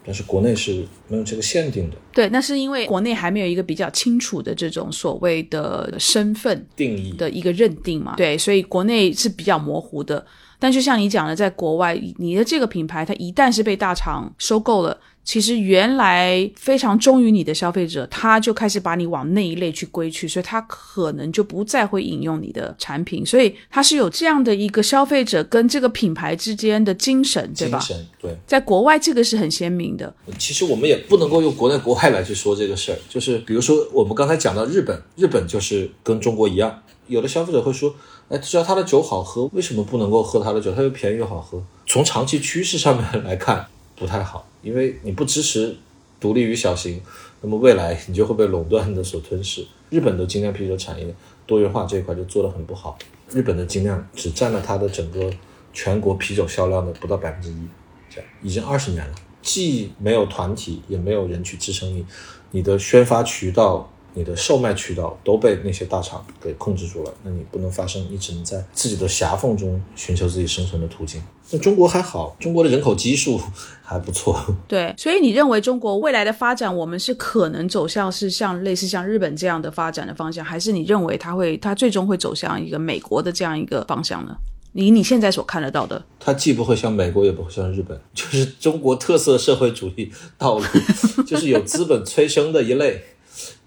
[0.06, 1.97] 但是国内是没有这个限定的。
[2.14, 8.16] 对，那是因为国内还没有一个比较清楚的这种所谓的身份定义的一个认定嘛。
[8.16, 10.26] 对，所以国内是比较模糊的。
[10.62, 14.95] 但就像你讲的，在国外，你的这个品牌它一旦是被大厂收购了。
[15.24, 23.24] 其实原来非常忠于你的消费者，他就开始把你往那一类去归去，所以他可能就不再会引用你的产品。
[23.24, 27.78] 所以他是有这样的一个消费者跟这个品牌之间的精神，对吧？
[27.80, 30.12] 精神对，在国外这个是很鲜明的。
[30.39, 37.93] 其实我们也不能够用国内国外来去说这个事儿，就是比如说我们刚才讲到日本，日本就是跟中国一样，有的消费者会说，
[38.32, 40.74] 哎，只要他的酒好喝，为什么不能够喝他的酒？
[40.74, 41.62] 他又便宜又好喝。
[41.86, 43.68] 从长期趋势上面来看，
[43.98, 44.48] 不太好。
[44.62, 45.76] 因为你不支持
[46.18, 47.02] 独立于小型，
[47.42, 49.68] 那么未来你就会被垄断的所吞噬。
[49.90, 51.14] 日本的精酿啤酒产业
[51.46, 52.98] 多元化这一块就做得很不好。
[53.30, 55.30] 日本的精酿只占了它的整个
[55.74, 57.68] 全国啤酒销量的不到百分之一，
[58.10, 59.14] 这样已经二十年了。
[59.42, 62.06] 既没有团体，也没有人去支撑你，
[62.52, 63.92] 你的宣发渠道。
[64.14, 71.22] 你的售卖渠道都被那些大厂给控制住了，那你不能发声，你只能在自己的狭缝中寻求自己生存的途径。
[71.51, 73.39] 那中国还好，中国的人口基数
[73.82, 74.39] 还不错。
[74.68, 84.36] 对，所以你认为中国未来的发展，我们是可能走向是像类似像日本这样的发展的方向，还是你认为它会它最终会走向一个美国的这样一个方向呢？
[84.74, 90.64] 以你现在所看得到的，它既不会像美国，也不会像日本，就是中国特色社会主义道路，
[91.28, 93.03] 就是有资本催生的一类。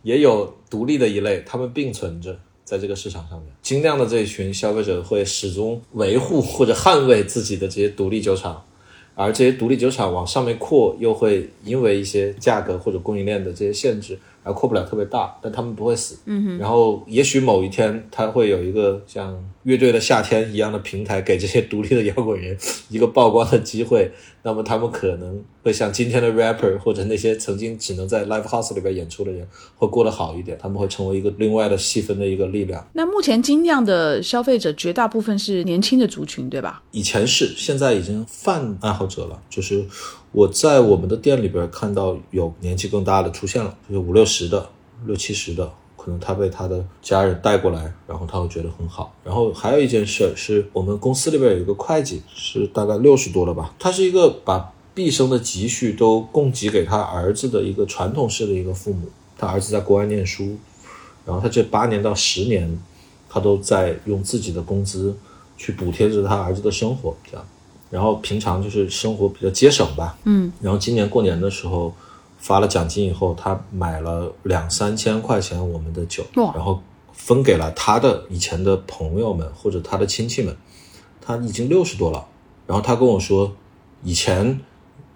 [0.05, 3.49] 也有独立的一类，他们并存着在这个市场上面。
[3.61, 8.65] 精酿的这一群消费者会始终维护或者捍卫自己的这些独立酒厂，
[9.17, 14.19] 而这些独立酒厂往上面扩，又会因为一些价格或者供应链的这些限制。
[14.45, 16.19] 而扩不了特别大，但他们不会死。
[16.27, 16.59] 嗯哼。
[16.59, 22.57] 然后也许某一天，他会有一个像乐队的夏天一样的平台，给这些独立的摇滚人
[22.89, 24.13] 一个曝光的机会。
[24.47, 30.59] 那么他们可能会像今天的 rapper 或者那些曾经只能在 live house 里边演出的人，会过得好一点。
[30.61, 32.87] 他们会成为一个另外的细分的一个力量。
[32.93, 36.83] 那目前精酿的消费者绝大部分是年轻的族群，对吧？
[36.91, 39.87] 以前是，现在已经泛爱好者了，就是。
[40.35, 44.69] 我在我们的店里边看到有年纪更大的出现了，就是五六十的、
[45.07, 49.15] 六七十的，可能他被他的家人带过来，然后他会觉得很好。
[49.23, 59.09] 然后还有一件事是我们公司里边有一个会计，是大概六十多了吧，他是一个把毕生的积蓄都供给给他儿子的一个传统式的一个父母。
[59.39, 60.57] 他儿子在国外念书，
[61.25, 62.77] 然后他这八年到十年，
[63.29, 65.17] 他都在用自己的工资
[65.57, 67.47] 去补贴着他儿子的生活，这样。
[67.95, 71.95] 然后平常就是生活比较节省吧，嗯，然后今年过年的时候
[72.39, 76.83] 发了奖金以后，他买了两三千块钱我们的酒，然后
[77.13, 80.57] 分给了他的以前的朋友们或者他的亲戚们。
[81.21, 82.27] 他已经六十多了，
[82.67, 83.53] 然后他跟我说，
[84.03, 84.59] 以前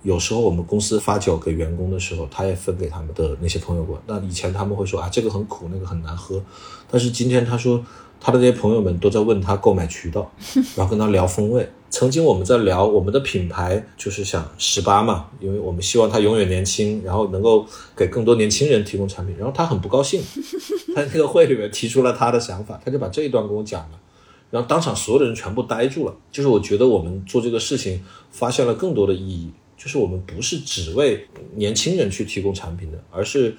[0.05, 4.01] 有时候我们公司发酒给员工的时候，他也分给他们的那些朋友过。
[4.07, 6.41] 那以前他们会说啊，这个很苦，那个很难喝，
[6.89, 7.85] 但是今天他说。
[8.21, 10.31] 他的那些朋友们都在问他购买渠道，
[10.77, 11.69] 然后跟他聊风味。
[11.91, 17.65] 曾经我们在聊我们的品牌，就是想十八嘛，因为我们希望他永远年轻，然后能够
[17.97, 19.35] 给更多年轻人提供产品。
[19.39, 20.21] 然后他很不高兴，
[20.95, 23.99] 在那个会里面提出了他的想法，他就把这一段跟我讲了，
[24.51, 26.15] 然后当场所有的人全部呆住了。
[26.31, 33.57] 就是我觉得我们做这个事情发现了更多的意义，就是我们不是只为年轻人去提供产品的，而是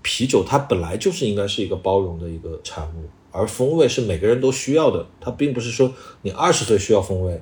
[0.00, 3.04] 啤酒它本来就是应该是一个包容的一个产物。
[3.32, 7.40] 而风味是每个人都需要的，它并不是说你二十岁需要风味，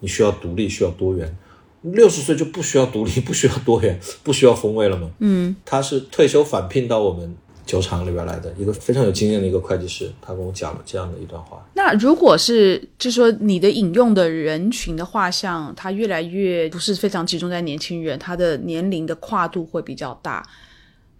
[0.00, 1.36] 你需要独立，需要多元，
[1.82, 5.10] 六十岁就不需要独立，不需要多元，不需要风味了吗？
[5.20, 11.64] 嗯，他是退休返聘到我们酒厂里边来的一个非常有经验的一个会计师，他跟我讲了这样的一段话。
[11.74, 20.44] 那如果是就是说你的引用的人群的画像，它越来越不是非常集中在年轻人，他的年龄的跨度会比较大。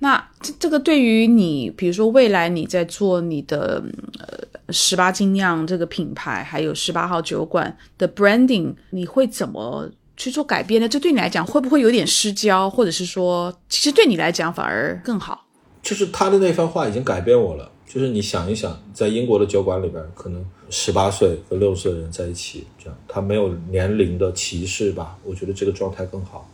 [0.02, 3.80] 那这这个对于你，比如说未来你在做你的
[4.18, 10.88] 呃十八精酿这个品牌，还有十八号酒馆的 branding，你会怎么去做改变呢？
[10.88, 15.46] 这对你来讲会不会有点失焦，或者是说，其实对你来讲反而更好？
[15.80, 17.70] 就是他的那番话已经改变我了。
[17.86, 25.16] 就是你想一想，在英国的酒馆里边，可能十八岁和六岁的人在一起，这样他没有年龄的歧视吧？
[25.22, 26.50] 我觉得这个状态更好。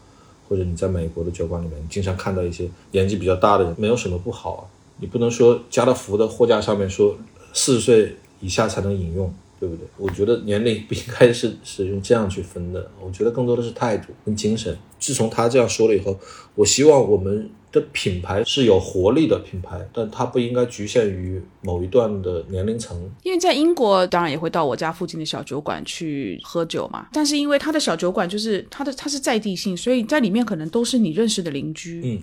[0.49, 4.65] 或者你在美国的酒馆里面，你经常看到一些年纪比较大的人，没有什么不好啊。
[5.01, 7.17] 你不能说家乐福的货架上面说
[7.53, 9.87] 四十岁以下才能饮用，对不对？
[9.97, 14.77] 我觉得年龄不应该是是用这样去分的，我觉得更多的是态度跟精神。
[14.99, 16.19] 自从他这样说了以后，
[16.55, 23.09] 我希望我们的品牌是有活力的品牌，但它不应该局限于某一段的年龄层。
[23.23, 27.07] 因为在英国，当然也会到我家附近的小酒馆去喝酒嘛。
[27.13, 32.23] 但是因为他的小酒馆就是他的他是在地性，所以在里面可能都是你认识的邻居，嗯，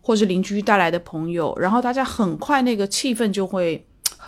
[0.00, 3.84] 或是邻居带来的朋友，然后大家很快那个气氛就会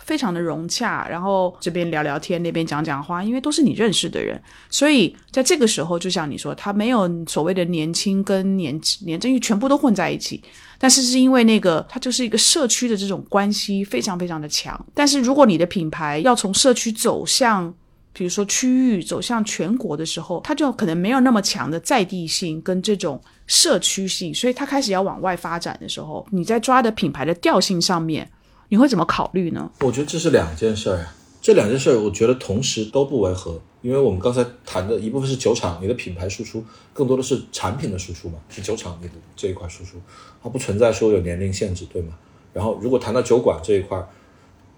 [0.07, 10.41] 非常的融洽，然后这边聊聊天，那边讲讲话，因为都是你认识的人，所以在这个时候，就像你说，他没有所谓的年轻跟年年轻，全部都混在一起。
[10.79, 14.79] 但是是因为那个，它就是一个社区的这种关系非常非常的强。
[14.93, 17.73] 但是如果你的品牌要从社区走向，
[18.13, 28.29] 比如说区域走向全国的时候，它就可能没有那么强的在地性跟这种社区性，所以它开始要往外发展的时候，你在抓的品牌的调性上面。
[28.69, 29.71] 你会怎么考虑呢？
[29.79, 36.61] 我觉得这是两件事儿呀，这两件事儿我觉得同时都不违和，因为我们刚才谈的一部分是酒厂，你的品牌输出
[36.91, 39.97] 更多的是产品的输出嘛，是酒厂你的这一块输出，
[40.43, 42.13] 它不存在说有年龄限制，对吗？
[42.51, 44.05] 然后如果谈到酒馆这一块，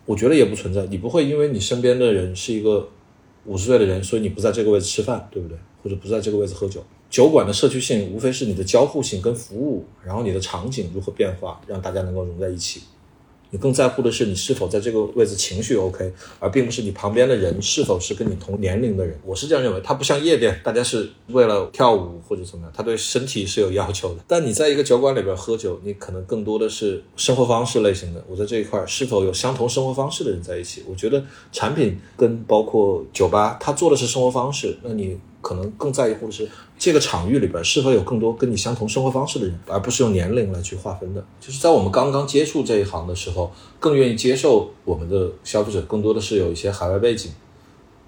[0.05, 2.87] 我觉得也不存在，你不会因为你身边的人是一个
[3.45, 5.57] 五十岁的人，所以你不在这个位置吃饭，对不对？
[5.81, 6.83] 或者不在这个位置喝酒。
[7.09, 12.81] 酒馆的社区性无非是你的交互性跟服务，然后你的场景如何变化，让大家能够融在一起。
[13.51, 19.19] 你更在乎的是你是否在这个位置情绪 OK，而并不是你旁边的人是否是跟你同年龄的人。
[19.25, 24.23] 我是这样认为，它不像夜店，大家是为了跳舞或者怎么样，他对身体是有要求的。
[24.27, 28.23] 但你在一个酒馆里边喝酒，你可能更多的是生活方式类型的。
[28.27, 30.83] 我在这一块是否有相同生活方式的人在一起？
[30.87, 35.17] 我觉得产品跟包括酒吧，它做的是生活方式，那你。
[35.49, 36.47] 可能更在意乎的是
[36.77, 41.25] 这个场域里边是否有更多跟你相同生活方式的人，而不是用年龄来去划分的。
[41.41, 47.31] 就是在我们刚刚接触这一行的时候，更愿意接受我们的消费者更多的是有一些海外背景，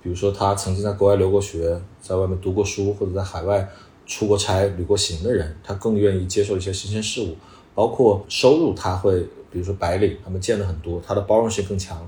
[0.04, 3.68] 比如说他曾经在国外留过学，在外面读过书，或者在海外
[4.06, 7.36] 出过差、旅过行的人，他更愿意接受一些新鲜事物。
[7.74, 9.20] 包括收入，他会
[9.52, 12.08] 比如说白领，他们见的很多，他的包容性更强。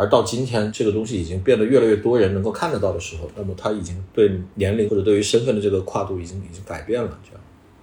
[0.00, 7.18] 而到今天，这个东西已经变得越来越多人能够看得到的时候，那么他已经对年龄或者对于身份的这个跨度已经已经改变了。
[7.22, 7.40] 这样，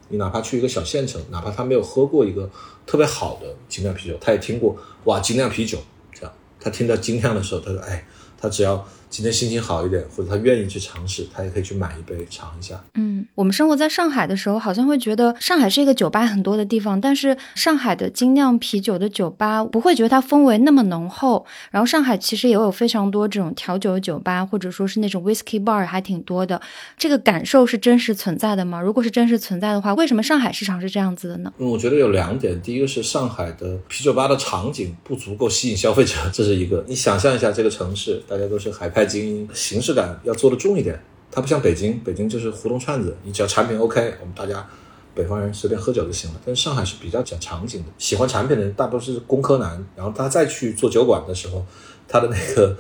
[0.09, 2.49] 你哪怕去一个小县城，哪怕他没有喝过一个
[2.88, 5.78] 特别好的精酿啤酒，他也听过哇精酿啤酒。
[6.11, 8.03] 这样，他听到精酿的时候，他说：“哎，
[8.36, 12.84] 他只要。”今天心情好一点，或者他愿意去尝试，他也可以去买一杯尝一下。
[12.95, 21.45] 嗯，我们生活在上海的时候，好像会觉得上海是一个酒吧很多的地方，但是上海的精酿啤酒的酒吧不会觉得它氛围那么浓厚。
[21.72, 26.62] 然后上海其实也有非常多这种调酒的酒吧，或者说是那种 whisky bar 还挺多的。
[26.97, 28.82] 这个感受是真实存在的吗？
[28.82, 31.51] 如果是真实存在的话，为什么上海市场是这样子的呢？
[31.58, 36.84] 嗯，我觉得有两点，第一个是上海的啤酒吧的场景不足够吸引消费者，这是一个。
[36.88, 39.08] 你想象一下这个城市，大家都是海派。
[39.08, 41.00] 精英形式感要做的重一点，
[41.32, 44.68] 它不像北京，北京就是胡同串子，你只要产品 OK，我们大家
[45.16, 46.41] 北方人随便喝酒就行了。
[46.45, 51.66] 但是上海是比较讲场景的，喜欢产品的人大多是工科男，然后他再去做酒馆的时候，
[52.08, 52.76] 他的那个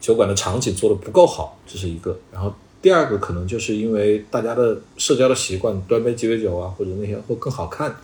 [0.00, 2.18] 酒馆的场景做的不够好，这是一个。
[2.30, 2.52] 然后
[2.82, 7.94] 第二个可能就是因为大家的社交的习惯，端杯鸡尾酒啊或者那些会更好看，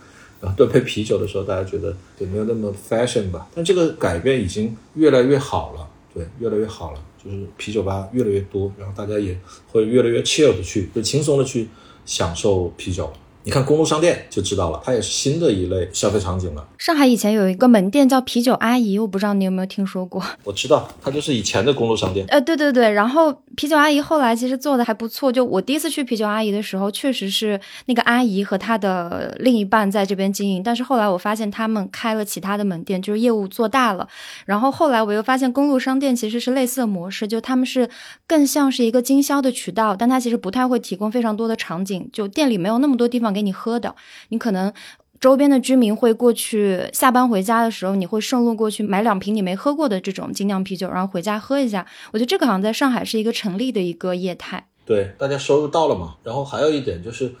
[0.41, 3.47] 然后端杯啤酒的时候，大家觉得也没有那么 fashion 吧。
[3.53, 6.99] 但这个改变已经越来越好了，对，越来越好了。
[7.23, 11.67] 就是啤酒吧越来越多，然后大家也会越来越 chill 的去，就轻松的去
[12.05, 13.11] 享受啤酒。
[13.43, 16.67] 你看公路商店就知道了，它也是新的一类消费场景了。
[16.77, 20.21] 上海以前有一个门店叫啤酒阿姨，我不知道你有没有听说过。
[20.43, 22.25] 我知道，它就是以前的公路商店。
[22.29, 25.31] 呃，对对对，然后啤酒阿姨后来其实做的还不错。
[25.31, 30.61] 就我第一次去啤酒阿姨的时候，确实是那个阿姨和她的另一半在这边经营。
[30.61, 34.07] 但是后来我发现他们开了其他的门店，就是业务做大了。
[34.45, 37.89] 然后后来我又发现公路商店其实是类似的模式，就他们是
[38.27, 43.39] 更像是一个经销的渠道，但它其实不太会提供非常多的场景，就店里没有那么多地方给。
[43.39, 43.95] 你喝的，
[44.27, 44.71] 你可能
[45.19, 51.85] 周边的居民会过去，下班回家的时候，你会顺路过去买两瓶你没喝过的这种精酿啤酒，然后回家喝一下。
[52.11, 54.67] 我觉得这个好像在上海是一个成立的一个业态。
[54.85, 56.15] 对，大家收入到了嘛。
[56.23, 57.33] 然后还有一点就是，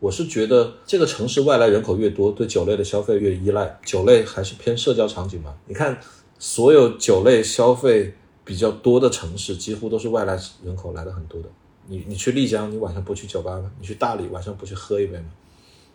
[0.00, 3.78] 我是觉得这个城市外来人口越多，对酒类的消费越依赖。
[3.84, 5.54] 酒类还是偏社交场景嘛？
[5.66, 5.98] 你看，
[6.38, 8.14] 所有酒类消费
[8.44, 11.48] 比较多的城市，几乎都是外来人口来的很多的。
[11.86, 13.70] 你你去丽江，你晚上不去酒吧吗？
[13.80, 15.24] 你去大理晚上不去喝一杯吗？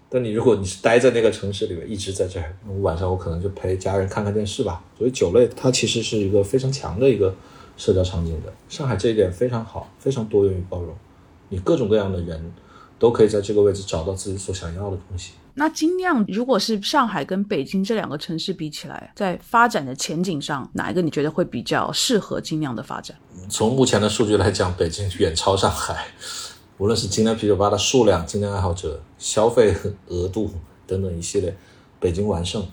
[0.10, 4.84] 但你如果你是待在那个城市里面，一直在这儿，晚上我可能就陪家人看看电视吧。
[4.98, 7.36] 所以酒类它其实是一个非常强的一个
[7.76, 8.54] 社交场景的。
[8.70, 10.96] 上海这一点非常好，非常多元与包容，
[11.50, 12.54] 你各种各样的人
[12.98, 15.34] 都可以在这个位置找到自己所想要的东西。
[15.60, 23.18] 那精酿如果是上海跟北京这两个城市比起来，在发展的前景上，哪一个你觉得会比较适合精酿的发展？
[23.49, 26.10] 从目前的数据来讲，北京远超上海，
[26.78, 29.76] 无论是精酿啤酒吧的数量、精酿爱好者、消费
[30.10, 30.53] 额度
[30.86, 31.58] 等等一系列，
[31.99, 32.64] 北京完胜。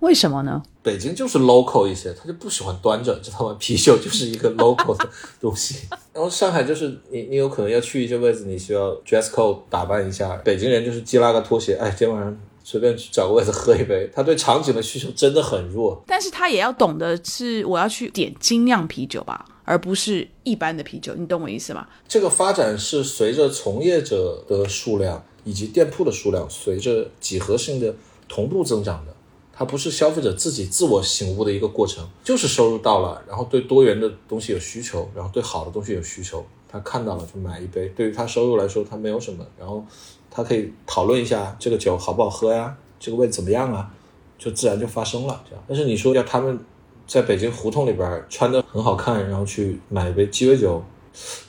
[0.00, 0.60] 为什么呢？
[0.84, 3.56] 北京就是 local 一些，他就不喜欢端着，知道吗？
[3.58, 5.08] 啤酒 就是一个 local 的
[5.40, 5.88] 东西。
[6.12, 10.36] 然后上海就是你，你有可能要去一些位置，你需要 dress code 打扮一下。
[10.44, 14.10] 北京人就是系拉个拖鞋，哎，今天晚上随便去找个位置喝一杯。
[14.14, 21.14] 他对场景的需求真的很弱，但是他也要懂得是我要去点精酿啤酒吧，而不是一般的啤酒。
[21.16, 21.88] 你懂我意思吗？
[22.06, 27.94] 这个发展是随着从业者的数量以及店铺的数量随着几何性的
[28.28, 29.13] 同步增长的。
[29.56, 37.88] 它不是消费者自己自我醒悟的一个过程，就是收入到了，然后对多元的东西有需求，然后对好的东西有需求，他看到了就买一杯。
[37.96, 39.84] 对于他收入来说，他没有什么，然后
[40.28, 43.88] 他可以讨论一下这个酒好不好喝呀，这个味怎么样啊，
[44.36, 45.64] 就自然就发生了这样。
[45.68, 46.58] 但是你说要他们
[47.06, 50.82] 在北京胡同里边穿的很好看，然后去买一杯鸡尾酒。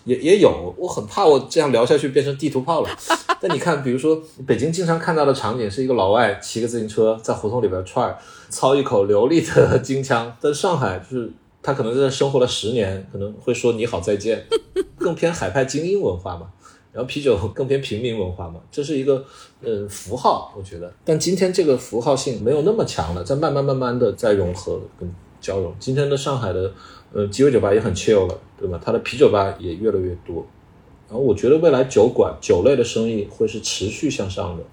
[0.04, 2.90] 也也有，我很怕我这样聊下去变成地图炮了。
[3.42, 8.16] 但你看，比如说北京经常看到的场景是一个老外骑个自行车在胡同里边串，
[8.50, 10.36] 操一口流利的 京腔。
[10.40, 14.46] 但上海就是他可能在这生活了十年，可能会说你好再见，
[14.98, 16.48] 更偏海派精英文化嘛。
[16.94, 19.26] 然后啤酒更偏平民文化嘛，这是一个
[19.62, 20.94] 呃符号，我觉得。
[21.04, 25.76] 但今天这个符号性没有那么强了，在慢慢慢慢的在融合跟交融。
[25.80, 26.72] 今天的上海的。
[27.14, 28.80] 呃，鸡尾酒吧也很 chill 了，对吧？
[28.84, 30.46] 它的啤酒吧也越来越多，
[31.08, 34.64] 然后我觉得未来酒馆酒类的生意会是持续向上的，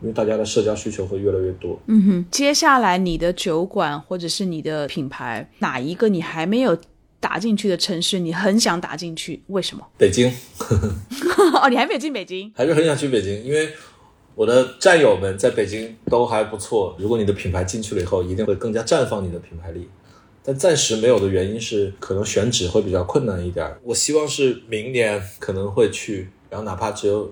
[0.00, 1.78] 因为大家的社交需求会越来越多。
[1.86, 6.76] 嗯哼，接下来你的酒馆或者是你的品牌，哪一个你还没有
[7.18, 9.42] 打进去的城市，你很想打进去？
[9.48, 9.86] 为什么？
[9.98, 10.32] 北京。
[11.60, 12.50] 哦，你还没有进北京？
[12.54, 13.68] 还是很想去北京，因为
[14.34, 16.96] 我的战友们在北京都还不错。
[16.98, 19.88] 如果你的品牌进去了以后，一定会更加绽放你的品牌力。
[20.44, 23.64] 但暂时没有的原因是，可能选址会比较困难一点。
[23.84, 27.30] 我希望是明年可能会去，然后哪怕只有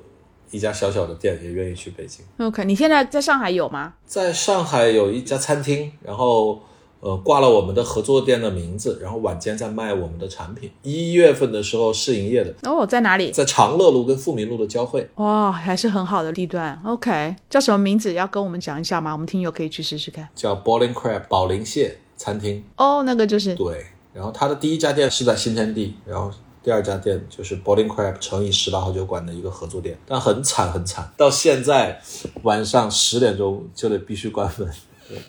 [0.52, 2.24] 一家小小的店，也愿意去北京。
[2.38, 3.94] OK，你现在在上海有吗？
[4.06, 6.60] 在上海有一家餐厅，然后
[7.00, 10.70] 呃挂了我们的合作店的名字，然后晚间在卖我们的产品。
[10.82, 12.54] 一月份的时候试营业的。
[12.62, 13.32] 哦，在哪里？
[13.32, 15.08] 在长乐路跟富民路的交汇。
[15.16, 16.80] 哇，还是很好的地段。
[16.84, 18.12] OK，叫什么名字？
[18.14, 19.12] 要跟我们讲一下吗？
[19.12, 20.28] 我们听友可以去试试看。
[20.36, 21.98] 叫 Bowling Crab 宝林蟹。
[22.20, 26.30] 餐厅哦，那个就是对，然后他的第一家店是在新天地，然后
[26.62, 31.98] 第二家店就是 Boiling Crab 乘以十八号酒馆的一个合作店，但很惨很惨，到现在
[32.42, 34.70] 晚上十点钟就得必须关门。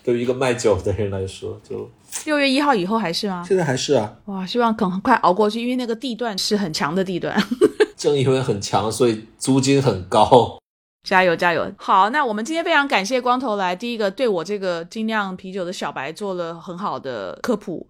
[0.04, 1.90] 对于一个卖酒的人来说，就
[2.26, 3.42] 六月一号以后还是吗？
[3.48, 4.14] 现在还是啊。
[4.26, 7.42] 哇，希望很快熬过去，因为那个地段是很强的地段。
[7.96, 10.58] 正因为很强，所以租金很高。
[11.02, 11.68] 加油加油！
[11.76, 17.84] 好，那我们今天非常感谢光头来，第一个对我这个精酿啤酒的小白做了很好的科普，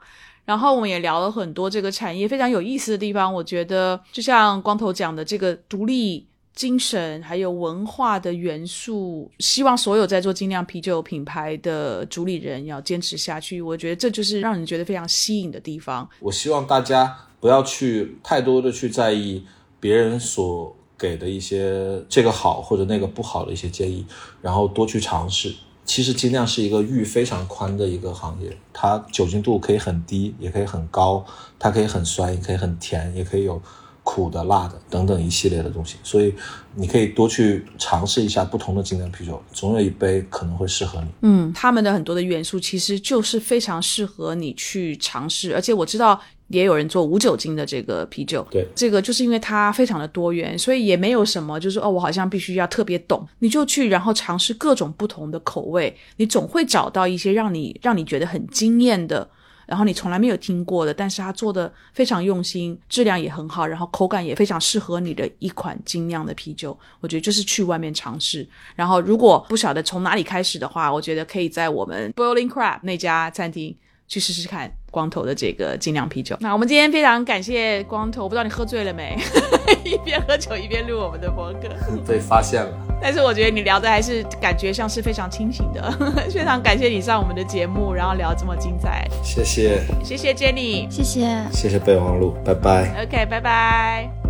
[0.47, 3.33] 然后我们也聊了很多这个产业非常有意思的地方。
[3.33, 13.61] 我觉得就像光头讲的，这个独立精神还有文化的元素，希望所有在做精酿啤酒品牌的主理人要坚持下去。
[13.61, 16.09] 我觉得这就是让人觉得非常吸引的地方。
[16.19, 19.45] 我希望大家不要去太多的去在意
[19.79, 20.75] 别人所。
[21.03, 24.07] 给的一些这个好或者那个不好的一些建议，
[24.41, 25.53] 然后多去尝试。
[25.85, 31.25] 其实精酿是一个域非常宽的一个行业，它酒精度可以很低，也可以很高，
[31.59, 33.61] 它可以很酸，也可以很甜，也可以有
[34.05, 35.97] 苦的、辣的等等一系列的东西。
[36.05, 36.33] 所以
[36.77, 41.09] 你可以多去尝试一下不同的精酿啤酒，总有一杯可能会适合你。
[41.23, 46.21] 嗯，他们的很多的元素其实就是非常适合你去尝试，而且我知道。
[46.53, 59.27] 也有人做无酒精的这个啤酒，对，这个就是因为它非常的多元，所以也没有什么就是哦，我好像必须要特别懂，你就去然后尝试各种不同的口味，你总会找到一些让你让你觉得很惊艳的，
[59.67, 66.79] 然后你从来没有听过的，但是它做的非常用心，质量也很好，然后口感也非常适合你的一款精酿的啤酒。
[67.01, 68.47] 我觉得就是去外面尝试，
[68.77, 73.75] 然后如果不晓得从哪里开始的话，我觉得可以在我们 Boiling Crab 那家餐厅。
[74.13, 76.37] 去试试看光头的这个精酿啤酒。
[76.41, 79.17] 那我们今天非常感谢光头，我不知道你喝醉了没？
[79.85, 81.71] 一边喝酒一边录我们的博客，
[82.07, 82.71] 被发现了。
[83.01, 85.91] 但是我觉得你聊的还是感觉像是非常清醒的。
[86.31, 89.09] 非常感谢你上我们的节目，然后聊这么精彩。
[89.25, 93.03] 谢谢，谢谢 Jenny，谢谢，谢谢备忘录，拜拜。
[93.03, 94.22] OK，拜拜。